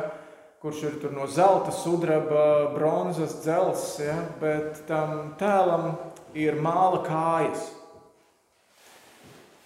kurš 0.62 0.84
ir 0.90 1.10
no 1.16 1.26
zelta, 1.32 1.72
sudraba, 1.74 2.70
bronzas, 2.76 3.40
dzels, 3.44 3.86
ja, 4.04 4.18
bet 4.42 4.84
tam 4.90 5.34
tēlam 5.40 5.94
ir 6.38 6.60
māla 6.62 7.04
kājas. 7.06 7.70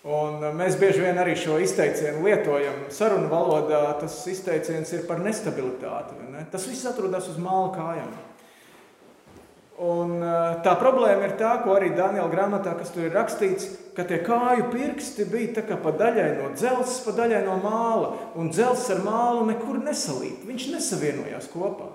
Un 0.04 0.42
eh, 0.44 0.52
mēs 0.52 0.76
bieži 0.80 1.06
vien 1.06 1.20
arī 1.20 1.38
šo 1.40 1.56
izteicienu 1.64 2.26
lietojam 2.26 2.86
sarunu 2.92 3.30
valodā. 3.32 3.86
Tas 4.02 4.20
izteiciens 4.28 4.92
ir 4.96 5.08
par 5.08 5.24
nestabilitāti. 5.24 6.20
Ne? 6.34 6.44
Tas 6.52 6.68
viss 6.68 6.88
atrodas 6.90 7.30
uz 7.32 7.40
māla 7.40 7.72
kājām. 7.78 8.14
Un 9.84 10.20
tā 10.64 10.76
problēma 10.78 11.26
ir 11.26 11.32
tā, 11.40 11.56
ko 11.64 11.74
arī 11.74 11.90
Daniela 11.98 12.30
grāmatā, 12.30 12.76
kas 12.78 12.92
tur 12.94 13.08
ir 13.08 13.16
rakstīts, 13.18 13.66
ka 13.98 14.06
tie 14.08 14.20
kāju 14.24 14.68
pirksti 14.70 15.26
bija 15.28 15.64
pa 15.82 15.92
daļai 15.98 16.28
no 16.38 16.52
dzelzs, 16.54 17.00
pa 17.02 17.12
daļai 17.18 17.42
no 17.48 17.58
māla, 17.58 18.12
un 18.38 18.52
dzelzs 18.54 18.92
ar 18.94 19.02
mālu 19.02 19.48
nekur 19.50 19.82
nesalīt. 19.82 20.46
Viņš 20.46 20.68
nesavienojās 20.76 21.50
kopā. 21.52 21.90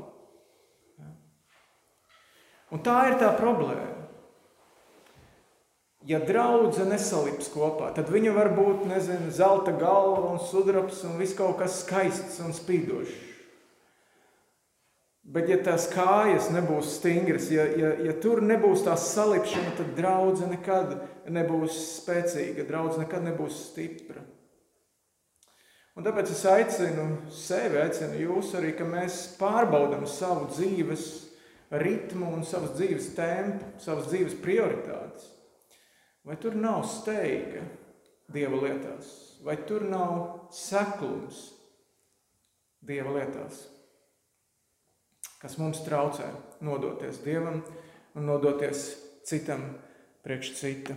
Un 2.74 2.82
tā 2.84 2.98
ir 3.12 3.16
tā 3.22 3.30
problēma. 3.38 3.97
Ja 6.06 6.20
draudzene 6.22 6.94
nesalips 6.94 7.48
kopā, 7.50 7.90
tad 7.96 8.10
viņa 8.12 8.32
var 8.36 8.52
būt, 8.54 8.84
nezinu, 8.86 9.32
zelta 9.34 9.72
galva 9.74 10.30
un 10.30 10.38
sudrabs 10.38 11.02
un 11.08 11.18
viss 11.18 11.34
kaut 11.36 11.58
kas 11.58 11.80
skaists 11.82 12.38
un 12.44 12.54
spīdošs. 12.54 13.24
Bet, 15.28 15.50
ja 15.50 15.58
tās 15.60 15.90
kājas 15.92 16.46
nebūs 16.54 16.94
stingras, 16.96 17.50
ja, 17.52 17.66
ja, 17.76 17.90
ja 18.06 18.14
tur 18.16 18.40
nebūs 18.40 18.86
tā 18.86 18.94
salipšana, 18.96 19.74
tad 19.76 19.90
draudzene 19.98 20.54
nekad 20.54 20.94
nebūs 21.28 21.76
spēcīga, 21.98 22.64
draudzene 22.64 23.04
nekad 23.04 23.26
nebūs 23.26 23.58
stipra. 23.66 24.22
Un 25.98 26.06
tāpēc 26.06 26.30
es 26.32 26.44
aicinu 26.46 27.08
sevi, 27.34 27.80
aicinu 27.82 28.22
jūs 28.22 28.54
arī, 28.56 28.70
ka 28.78 28.86
mēs 28.88 29.34
pārbaudām 29.36 30.06
savu 30.08 30.46
dzīves 30.54 31.08
ritmu 31.82 32.30
un 32.38 32.46
savas 32.46 32.78
dzīves 32.78 33.10
tempu, 33.18 33.74
savas 33.82 34.06
dzīves 34.08 34.38
prioritātes. 34.40 35.34
Vai 36.28 36.36
tur 36.36 36.58
nav 36.60 36.82
steiga 36.84 37.64
Dieva 38.28 38.58
lietās, 38.60 39.08
vai 39.40 39.56
tur 39.64 39.86
nav 39.88 40.50
seklums 40.52 41.46
Dieva 42.84 43.14
lietās? 43.16 43.64
kas 45.38 45.58
mums 45.58 45.84
traucē 45.86 46.26
nodoties 46.66 47.22
Dievam 47.22 47.60
un 48.18 48.26
nodoties 48.26 48.88
citam 49.28 49.62
priekš 50.24 50.54
cita. 50.58 50.96